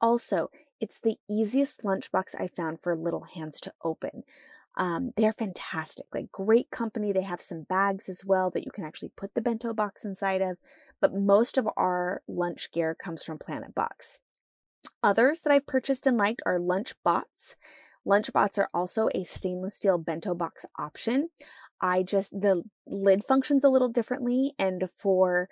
Also, 0.00 0.50
it's 0.80 0.98
the 0.98 1.16
easiest 1.28 1.82
lunchbox 1.82 2.34
I 2.38 2.48
found 2.48 2.80
for 2.80 2.96
little 2.96 3.24
hands 3.24 3.60
to 3.60 3.72
open. 3.84 4.24
Um, 4.76 5.12
they're 5.16 5.32
fantastic, 5.32 6.06
like 6.12 6.30
great 6.30 6.70
company. 6.70 7.12
They 7.12 7.22
have 7.22 7.40
some 7.40 7.62
bags 7.62 8.08
as 8.08 8.24
well 8.24 8.50
that 8.50 8.64
you 8.64 8.70
can 8.70 8.84
actually 8.84 9.10
put 9.16 9.34
the 9.34 9.40
bento 9.40 9.72
box 9.72 10.04
inside 10.04 10.42
of. 10.42 10.58
But 11.00 11.14
most 11.14 11.56
of 11.56 11.68
our 11.76 12.22
lunch 12.28 12.70
gear 12.72 12.94
comes 12.94 13.24
from 13.24 13.38
PlanetBox. 13.38 14.18
Others 15.02 15.40
that 15.42 15.52
I've 15.52 15.66
purchased 15.66 16.06
and 16.06 16.16
liked 16.16 16.42
are 16.46 16.58
Lunch 16.58 16.94
Bots. 17.04 17.56
LunchBots 18.06 18.56
are 18.58 18.68
also 18.72 19.08
a 19.14 19.24
stainless 19.24 19.76
steel 19.76 19.98
bento 19.98 20.34
box 20.34 20.64
option. 20.78 21.30
I 21.80 22.02
just, 22.02 22.32
the 22.32 22.62
lid 22.86 23.24
functions 23.24 23.64
a 23.64 23.68
little 23.68 23.88
differently. 23.88 24.54
And 24.58 24.88
for 24.94 25.48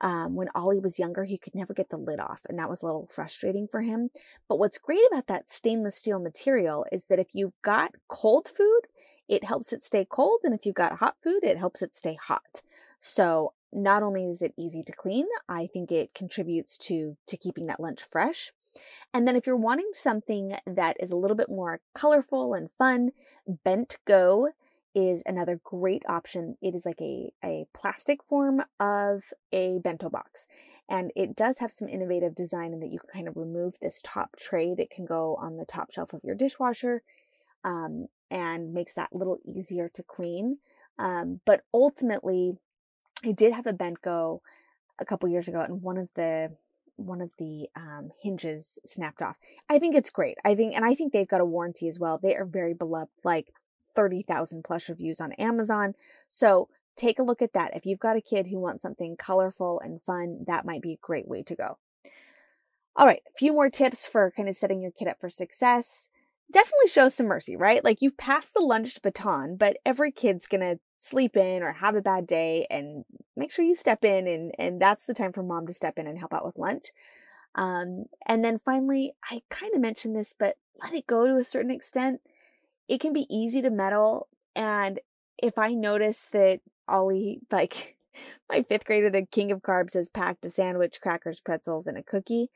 um, 0.00 0.34
when 0.34 0.48
Ollie 0.54 0.78
was 0.78 0.98
younger, 0.98 1.24
he 1.24 1.38
could 1.38 1.54
never 1.54 1.74
get 1.74 1.90
the 1.90 1.96
lid 1.96 2.20
off, 2.20 2.42
and 2.48 2.58
that 2.58 2.70
was 2.70 2.82
a 2.82 2.86
little 2.86 3.08
frustrating 3.10 3.66
for 3.66 3.80
him. 3.80 4.10
But 4.48 4.58
what's 4.58 4.78
great 4.78 5.02
about 5.10 5.26
that 5.26 5.50
stainless 5.50 5.96
steel 5.96 6.20
material 6.20 6.86
is 6.92 7.04
that 7.04 7.18
if 7.18 7.28
you've 7.32 7.60
got 7.62 7.94
cold 8.06 8.48
food, 8.48 8.82
it 9.28 9.44
helps 9.44 9.72
it 9.72 9.82
stay 9.82 10.06
cold, 10.08 10.40
and 10.44 10.54
if 10.54 10.64
you've 10.64 10.74
got 10.74 10.98
hot 10.98 11.16
food, 11.22 11.40
it 11.42 11.58
helps 11.58 11.82
it 11.82 11.96
stay 11.96 12.16
hot. 12.22 12.62
So 13.00 13.54
not 13.72 14.02
only 14.02 14.26
is 14.26 14.40
it 14.40 14.54
easy 14.56 14.82
to 14.84 14.92
clean, 14.92 15.26
I 15.48 15.66
think 15.66 15.90
it 15.90 16.14
contributes 16.14 16.78
to 16.78 17.16
to 17.26 17.36
keeping 17.36 17.66
that 17.66 17.80
lunch 17.80 18.02
fresh. 18.02 18.52
And 19.12 19.26
then 19.26 19.34
if 19.34 19.46
you're 19.46 19.56
wanting 19.56 19.90
something 19.92 20.56
that 20.66 20.96
is 21.00 21.10
a 21.10 21.16
little 21.16 21.36
bit 21.36 21.48
more 21.48 21.80
colorful 21.94 22.54
and 22.54 22.70
fun, 22.70 23.10
Bent 23.64 23.96
Go 24.06 24.50
is 24.98 25.22
another 25.26 25.60
great 25.62 26.02
option. 26.08 26.56
It 26.60 26.74
is 26.74 26.84
like 26.84 27.00
a, 27.00 27.32
a 27.44 27.66
plastic 27.72 28.24
form 28.24 28.62
of 28.80 29.22
a 29.52 29.78
bento 29.78 30.10
box. 30.10 30.48
And 30.88 31.12
it 31.14 31.36
does 31.36 31.58
have 31.58 31.70
some 31.70 31.88
innovative 31.88 32.34
design 32.34 32.72
in 32.72 32.80
that 32.80 32.90
you 32.90 32.98
can 32.98 33.10
kind 33.12 33.28
of 33.28 33.36
remove 33.36 33.74
this 33.80 34.00
top 34.02 34.36
tray 34.36 34.74
that 34.74 34.90
can 34.90 35.04
go 35.04 35.36
on 35.36 35.56
the 35.56 35.66
top 35.66 35.92
shelf 35.92 36.12
of 36.12 36.24
your 36.24 36.34
dishwasher 36.34 37.02
um, 37.62 38.06
and 38.30 38.72
makes 38.72 38.94
that 38.94 39.10
a 39.14 39.16
little 39.16 39.38
easier 39.44 39.88
to 39.94 40.02
clean. 40.02 40.58
Um, 40.98 41.40
but 41.46 41.60
ultimately, 41.72 42.54
I 43.24 43.32
did 43.32 43.52
have 43.52 43.66
a 43.66 43.72
Bentgo 43.72 44.40
a 44.98 45.04
couple 45.04 45.28
years 45.28 45.46
ago, 45.46 45.60
and 45.60 45.82
one 45.82 45.98
of 45.98 46.08
the 46.14 46.56
one 46.96 47.20
of 47.20 47.30
the 47.38 47.68
um, 47.76 48.10
hinges 48.20 48.80
snapped 48.84 49.22
off. 49.22 49.36
I 49.68 49.78
think 49.78 49.94
it's 49.94 50.10
great. 50.10 50.36
I 50.44 50.56
think, 50.56 50.74
and 50.74 50.84
I 50.84 50.96
think 50.96 51.12
they've 51.12 51.28
got 51.28 51.40
a 51.40 51.44
warranty 51.44 51.86
as 51.86 51.96
well. 52.00 52.18
They 52.20 52.34
are 52.34 52.44
very 52.44 52.74
beloved. 52.74 53.12
Like 53.22 53.52
30,000 53.98 54.62
plus 54.62 54.88
reviews 54.88 55.20
on 55.20 55.32
Amazon. 55.32 55.94
So 56.28 56.68
take 56.96 57.18
a 57.18 57.24
look 57.24 57.42
at 57.42 57.52
that. 57.54 57.74
If 57.74 57.84
you've 57.84 57.98
got 57.98 58.16
a 58.16 58.20
kid 58.20 58.46
who 58.46 58.60
wants 58.60 58.80
something 58.80 59.16
colorful 59.16 59.80
and 59.84 60.00
fun, 60.00 60.44
that 60.46 60.64
might 60.64 60.82
be 60.82 60.92
a 60.92 60.98
great 61.02 61.26
way 61.26 61.42
to 61.42 61.56
go. 61.56 61.78
All 62.94 63.06
right, 63.06 63.22
a 63.26 63.36
few 63.36 63.52
more 63.52 63.68
tips 63.68 64.06
for 64.06 64.32
kind 64.36 64.48
of 64.48 64.56
setting 64.56 64.80
your 64.80 64.92
kid 64.92 65.08
up 65.08 65.20
for 65.20 65.28
success. 65.28 66.08
Definitely 66.52 66.90
show 66.90 67.08
some 67.08 67.26
mercy, 67.26 67.56
right? 67.56 67.82
Like 67.82 68.00
you've 68.00 68.16
passed 68.16 68.54
the 68.54 68.62
lunch 68.62 69.02
baton, 69.02 69.56
but 69.56 69.78
every 69.84 70.12
kid's 70.12 70.46
to 70.46 70.78
sleep 71.00 71.36
in 71.36 71.64
or 71.64 71.72
have 71.72 71.96
a 71.96 72.00
bad 72.00 72.28
day 72.28 72.68
and 72.70 73.04
make 73.36 73.50
sure 73.50 73.64
you 73.64 73.74
step 73.74 74.04
in 74.04 74.26
and 74.28 74.52
and 74.58 74.80
that's 74.80 75.06
the 75.06 75.14
time 75.14 75.32
for 75.32 75.42
mom 75.42 75.66
to 75.66 75.72
step 75.72 75.98
in 75.98 76.06
and 76.06 76.18
help 76.18 76.32
out 76.32 76.46
with 76.46 76.56
lunch. 76.56 76.92
Um, 77.56 78.04
and 78.26 78.44
then 78.44 78.60
finally, 78.60 79.14
I 79.28 79.42
kind 79.50 79.74
of 79.74 79.80
mentioned 79.80 80.14
this, 80.14 80.36
but 80.38 80.56
let 80.80 80.94
it 80.94 81.08
go 81.08 81.26
to 81.26 81.38
a 81.38 81.44
certain 81.44 81.72
extent 81.72 82.20
it 82.88 83.00
can 83.00 83.12
be 83.12 83.26
easy 83.28 83.62
to 83.62 83.70
meddle. 83.70 84.28
And 84.56 85.00
if 85.40 85.58
I 85.58 85.74
notice 85.74 86.26
that 86.32 86.60
Ollie, 86.88 87.40
like 87.50 87.96
my 88.50 88.62
fifth 88.62 88.86
grader, 88.86 89.10
the 89.10 89.26
king 89.26 89.52
of 89.52 89.60
carbs, 89.60 89.94
has 89.94 90.08
packed 90.08 90.44
a 90.44 90.50
sandwich, 90.50 91.00
crackers, 91.00 91.40
pretzels, 91.40 91.86
and 91.86 91.98
a 91.98 92.02
cookie, 92.02 92.50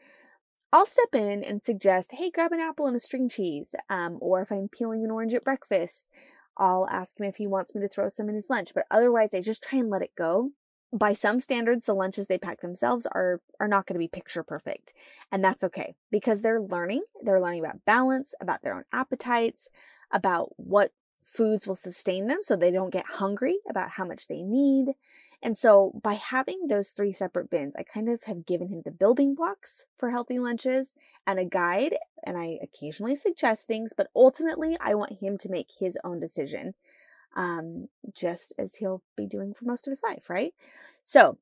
I'll 0.72 0.86
step 0.86 1.14
in 1.14 1.44
and 1.44 1.62
suggest, 1.62 2.12
hey, 2.12 2.30
grab 2.30 2.52
an 2.52 2.60
apple 2.60 2.86
and 2.86 2.96
a 2.96 3.00
string 3.00 3.28
cheese. 3.28 3.74
Um, 3.90 4.16
or 4.20 4.40
if 4.40 4.50
I'm 4.50 4.68
peeling 4.68 5.04
an 5.04 5.10
orange 5.10 5.34
at 5.34 5.44
breakfast, 5.44 6.08
I'll 6.56 6.88
ask 6.90 7.20
him 7.20 7.26
if 7.26 7.36
he 7.36 7.46
wants 7.46 7.74
me 7.74 7.82
to 7.82 7.88
throw 7.88 8.08
some 8.08 8.28
in 8.30 8.34
his 8.34 8.48
lunch. 8.48 8.72
But 8.74 8.86
otherwise, 8.90 9.34
I 9.34 9.42
just 9.42 9.62
try 9.62 9.78
and 9.78 9.90
let 9.90 10.02
it 10.02 10.12
go. 10.16 10.50
By 10.94 11.14
some 11.14 11.40
standards, 11.40 11.86
the 11.86 11.94
lunches 11.94 12.26
they 12.26 12.36
pack 12.36 12.60
themselves 12.60 13.06
are 13.06 13.40
are 13.58 13.68
not 13.68 13.86
going 13.86 13.94
to 13.94 13.98
be 13.98 14.08
picture 14.08 14.42
perfect, 14.42 14.92
and 15.30 15.42
that's 15.42 15.64
okay 15.64 15.94
because 16.10 16.42
they're 16.42 16.60
learning. 16.60 17.04
They're 17.22 17.40
learning 17.40 17.60
about 17.60 17.86
balance, 17.86 18.34
about 18.42 18.60
their 18.60 18.74
own 18.74 18.84
appetites, 18.92 19.68
about 20.12 20.50
what 20.56 20.92
foods 21.20 21.66
will 21.66 21.76
sustain 21.76 22.26
them 22.26 22.38
so 22.42 22.56
they 22.56 22.70
don't 22.70 22.92
get 22.92 23.06
hungry, 23.06 23.58
about 23.68 23.90
how 23.90 24.04
much 24.04 24.28
they 24.28 24.42
need. 24.42 24.94
And 25.42 25.58
so 25.58 25.98
by 26.02 26.14
having 26.14 26.68
those 26.68 26.90
three 26.90 27.12
separate 27.12 27.50
bins, 27.50 27.74
I 27.76 27.82
kind 27.82 28.08
of 28.08 28.22
have 28.24 28.46
given 28.46 28.68
him 28.68 28.82
the 28.84 28.92
building 28.92 29.34
blocks 29.34 29.86
for 29.96 30.10
healthy 30.10 30.38
lunches 30.38 30.94
and 31.26 31.40
a 31.40 31.44
guide. 31.44 31.96
And 32.24 32.36
I 32.36 32.58
occasionally 32.62 33.16
suggest 33.16 33.66
things, 33.66 33.92
but 33.96 34.08
ultimately 34.14 34.76
I 34.80 34.94
want 34.94 35.20
him 35.20 35.38
to 35.38 35.48
make 35.48 35.70
his 35.80 35.98
own 36.04 36.20
decision, 36.20 36.74
um, 37.34 37.88
just 38.14 38.52
as 38.56 38.76
he'll 38.76 39.02
be 39.16 39.26
doing 39.26 39.52
for 39.52 39.64
most 39.64 39.88
of 39.88 39.90
his 39.90 40.02
life, 40.04 40.30
right? 40.30 40.54
So 41.02 41.38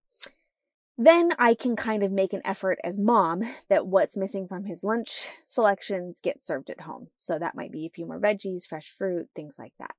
then 1.06 1.30
I 1.38 1.54
can 1.54 1.76
kind 1.76 2.02
of 2.02 2.12
make 2.12 2.32
an 2.32 2.42
effort 2.44 2.78
as 2.84 2.98
mom 2.98 3.42
that 3.68 3.86
what's 3.86 4.16
missing 4.16 4.46
from 4.46 4.64
his 4.64 4.84
lunch 4.84 5.28
selections 5.46 6.20
get 6.20 6.42
served 6.42 6.68
at 6.68 6.82
home. 6.82 7.08
So 7.16 7.38
that 7.38 7.54
might 7.54 7.72
be 7.72 7.86
a 7.86 7.90
few 7.90 8.06
more 8.06 8.20
veggies, 8.20 8.66
fresh 8.66 8.88
fruit, 8.90 9.28
things 9.34 9.56
like 9.58 9.72
that. 9.78 9.94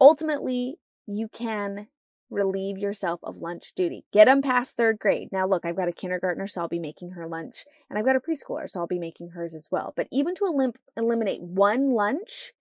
Ultimately, 0.00 0.78
you 1.06 1.28
can 1.28 1.86
relieve 2.28 2.78
yourself 2.78 3.20
of 3.22 3.38
lunch 3.38 3.72
duty. 3.76 4.04
Get 4.12 4.26
them 4.26 4.42
past 4.42 4.76
third 4.76 4.98
grade. 4.98 5.28
Now, 5.30 5.46
look, 5.46 5.64
I've 5.64 5.76
got 5.76 5.88
a 5.88 5.92
kindergartner, 5.92 6.46
so 6.46 6.62
I'll 6.62 6.68
be 6.68 6.78
making 6.78 7.10
her 7.10 7.28
lunch, 7.28 7.64
and 7.88 7.98
I've 7.98 8.04
got 8.04 8.16
a 8.16 8.20
preschooler, 8.20 8.68
so 8.68 8.80
I'll 8.80 8.86
be 8.86 8.98
making 8.98 9.30
hers 9.30 9.54
as 9.54 9.68
well. 9.70 9.92
But 9.96 10.08
even 10.10 10.34
to 10.36 10.44
elim- 10.44 10.72
eliminate 10.96 11.42
one 11.42 11.90
lunch 11.90 12.52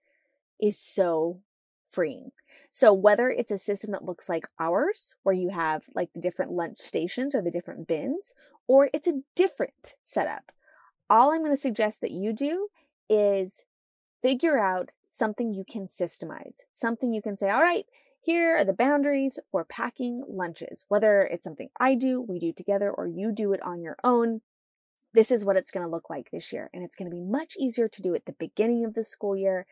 is 0.59 0.79
so 0.79 1.41
freeing. 1.87 2.31
So 2.69 2.93
whether 2.93 3.29
it's 3.29 3.51
a 3.51 3.57
system 3.57 3.91
that 3.91 4.05
looks 4.05 4.29
like 4.29 4.47
ours, 4.59 5.15
where 5.23 5.33
you 5.33 5.49
have 5.49 5.83
like 5.95 6.13
the 6.13 6.21
different 6.21 6.51
lunch 6.51 6.79
stations 6.79 7.33
or 7.33 7.41
the 7.41 7.51
different 7.51 7.87
bins, 7.87 8.33
or 8.67 8.89
it's 8.93 9.07
a 9.07 9.21
different 9.35 9.95
setup, 10.03 10.51
all 11.09 11.31
I'm 11.31 11.41
going 11.41 11.55
to 11.55 11.59
suggest 11.59 12.01
that 12.01 12.11
you 12.11 12.31
do 12.31 12.67
is 13.09 13.63
figure 14.21 14.59
out 14.59 14.89
something 15.05 15.53
you 15.53 15.63
can 15.69 15.87
systemize, 15.87 16.57
something 16.73 17.11
you 17.11 17.21
can 17.21 17.37
say, 17.37 17.49
all 17.49 17.61
right, 17.61 17.85
here 18.21 18.57
are 18.57 18.65
the 18.65 18.73
boundaries 18.73 19.39
for 19.49 19.63
packing 19.63 20.23
lunches. 20.27 20.85
Whether 20.87 21.23
it's 21.23 21.43
something 21.43 21.69
I 21.79 21.95
do, 21.95 22.21
we 22.21 22.37
do 22.37 22.53
together, 22.53 22.91
or 22.91 23.07
you 23.07 23.31
do 23.31 23.53
it 23.53 23.61
on 23.63 23.81
your 23.81 23.97
own, 24.03 24.41
this 25.13 25.31
is 25.31 25.43
what 25.43 25.57
it's 25.57 25.71
going 25.71 25.85
to 25.85 25.91
look 25.91 26.09
like 26.09 26.29
this 26.29 26.53
year. 26.53 26.69
And 26.73 26.83
it's 26.83 26.95
going 26.95 27.09
to 27.09 27.15
be 27.15 27.23
much 27.23 27.55
easier 27.57 27.87
to 27.87 28.01
do 28.01 28.13
at 28.13 28.25
the 28.25 28.33
beginning 28.33 28.85
of 28.85 28.93
the 28.93 29.03
school 29.03 29.35
year 29.35 29.65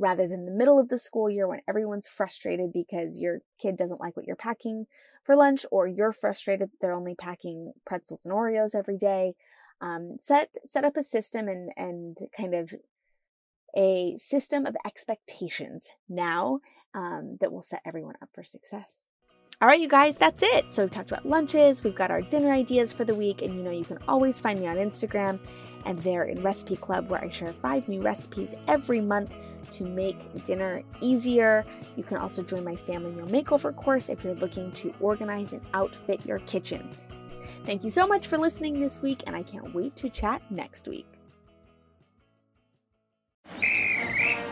rather 0.00 0.26
than 0.26 0.46
the 0.46 0.50
middle 0.50 0.78
of 0.78 0.88
the 0.88 0.98
school 0.98 1.30
year 1.30 1.46
when 1.46 1.60
everyone's 1.68 2.08
frustrated 2.08 2.72
because 2.72 3.20
your 3.20 3.40
kid 3.60 3.76
doesn't 3.76 4.00
like 4.00 4.16
what 4.16 4.26
you're 4.26 4.34
packing 4.34 4.86
for 5.24 5.36
lunch 5.36 5.66
or 5.70 5.86
you're 5.86 6.12
frustrated 6.12 6.70
they're 6.80 6.94
only 6.94 7.14
packing 7.14 7.72
pretzels 7.86 8.24
and 8.24 8.34
Oreos 8.34 8.74
every 8.74 8.96
day. 8.96 9.34
Um, 9.82 10.16
set 10.18 10.50
set 10.64 10.84
up 10.84 10.96
a 10.96 11.02
system 11.02 11.48
and 11.48 11.70
and 11.76 12.16
kind 12.36 12.54
of 12.54 12.74
a 13.76 14.16
system 14.16 14.66
of 14.66 14.76
expectations 14.84 15.88
now 16.08 16.60
um, 16.94 17.36
that 17.40 17.52
will 17.52 17.62
set 17.62 17.80
everyone 17.86 18.16
up 18.20 18.30
for 18.34 18.42
success. 18.42 19.04
All 19.62 19.68
right, 19.68 19.78
you 19.78 19.88
guys, 19.88 20.16
that's 20.16 20.42
it. 20.42 20.72
So 20.72 20.82
we've 20.82 20.90
talked 20.90 21.10
about 21.10 21.26
lunches, 21.26 21.84
we've 21.84 21.94
got 21.94 22.10
our 22.10 22.22
dinner 22.22 22.50
ideas 22.50 22.94
for 22.94 23.04
the 23.04 23.14
week, 23.14 23.42
and 23.42 23.54
you 23.54 23.62
know 23.62 23.70
you 23.70 23.84
can 23.84 23.98
always 24.08 24.40
find 24.40 24.58
me 24.58 24.66
on 24.66 24.76
Instagram 24.76 25.38
and 25.84 25.98
there 26.02 26.24
in 26.24 26.42
Recipe 26.42 26.76
Club 26.76 27.10
where 27.10 27.22
I 27.22 27.30
share 27.30 27.52
five 27.52 27.88
new 27.88 28.02
recipes 28.02 28.54
every 28.68 29.00
month 29.00 29.32
to 29.72 29.84
make 29.84 30.44
dinner 30.44 30.82
easier. 31.00 31.64
You 31.96 32.02
can 32.02 32.16
also 32.16 32.42
join 32.42 32.64
my 32.64 32.76
family 32.76 33.12
meal 33.12 33.26
makeover 33.26 33.74
course 33.74 34.08
if 34.08 34.24
you're 34.24 34.34
looking 34.34 34.72
to 34.72 34.92
organize 35.00 35.52
and 35.52 35.62
outfit 35.74 36.24
your 36.26 36.38
kitchen. 36.40 36.90
Thank 37.64 37.84
you 37.84 37.90
so 37.90 38.06
much 38.06 38.26
for 38.26 38.38
listening 38.38 38.80
this 38.80 39.02
week, 39.02 39.22
and 39.26 39.36
I 39.36 39.42
can't 39.42 39.74
wait 39.74 39.94
to 39.96 40.08
chat 40.08 40.42
next 40.50 40.88
week. 40.88 41.06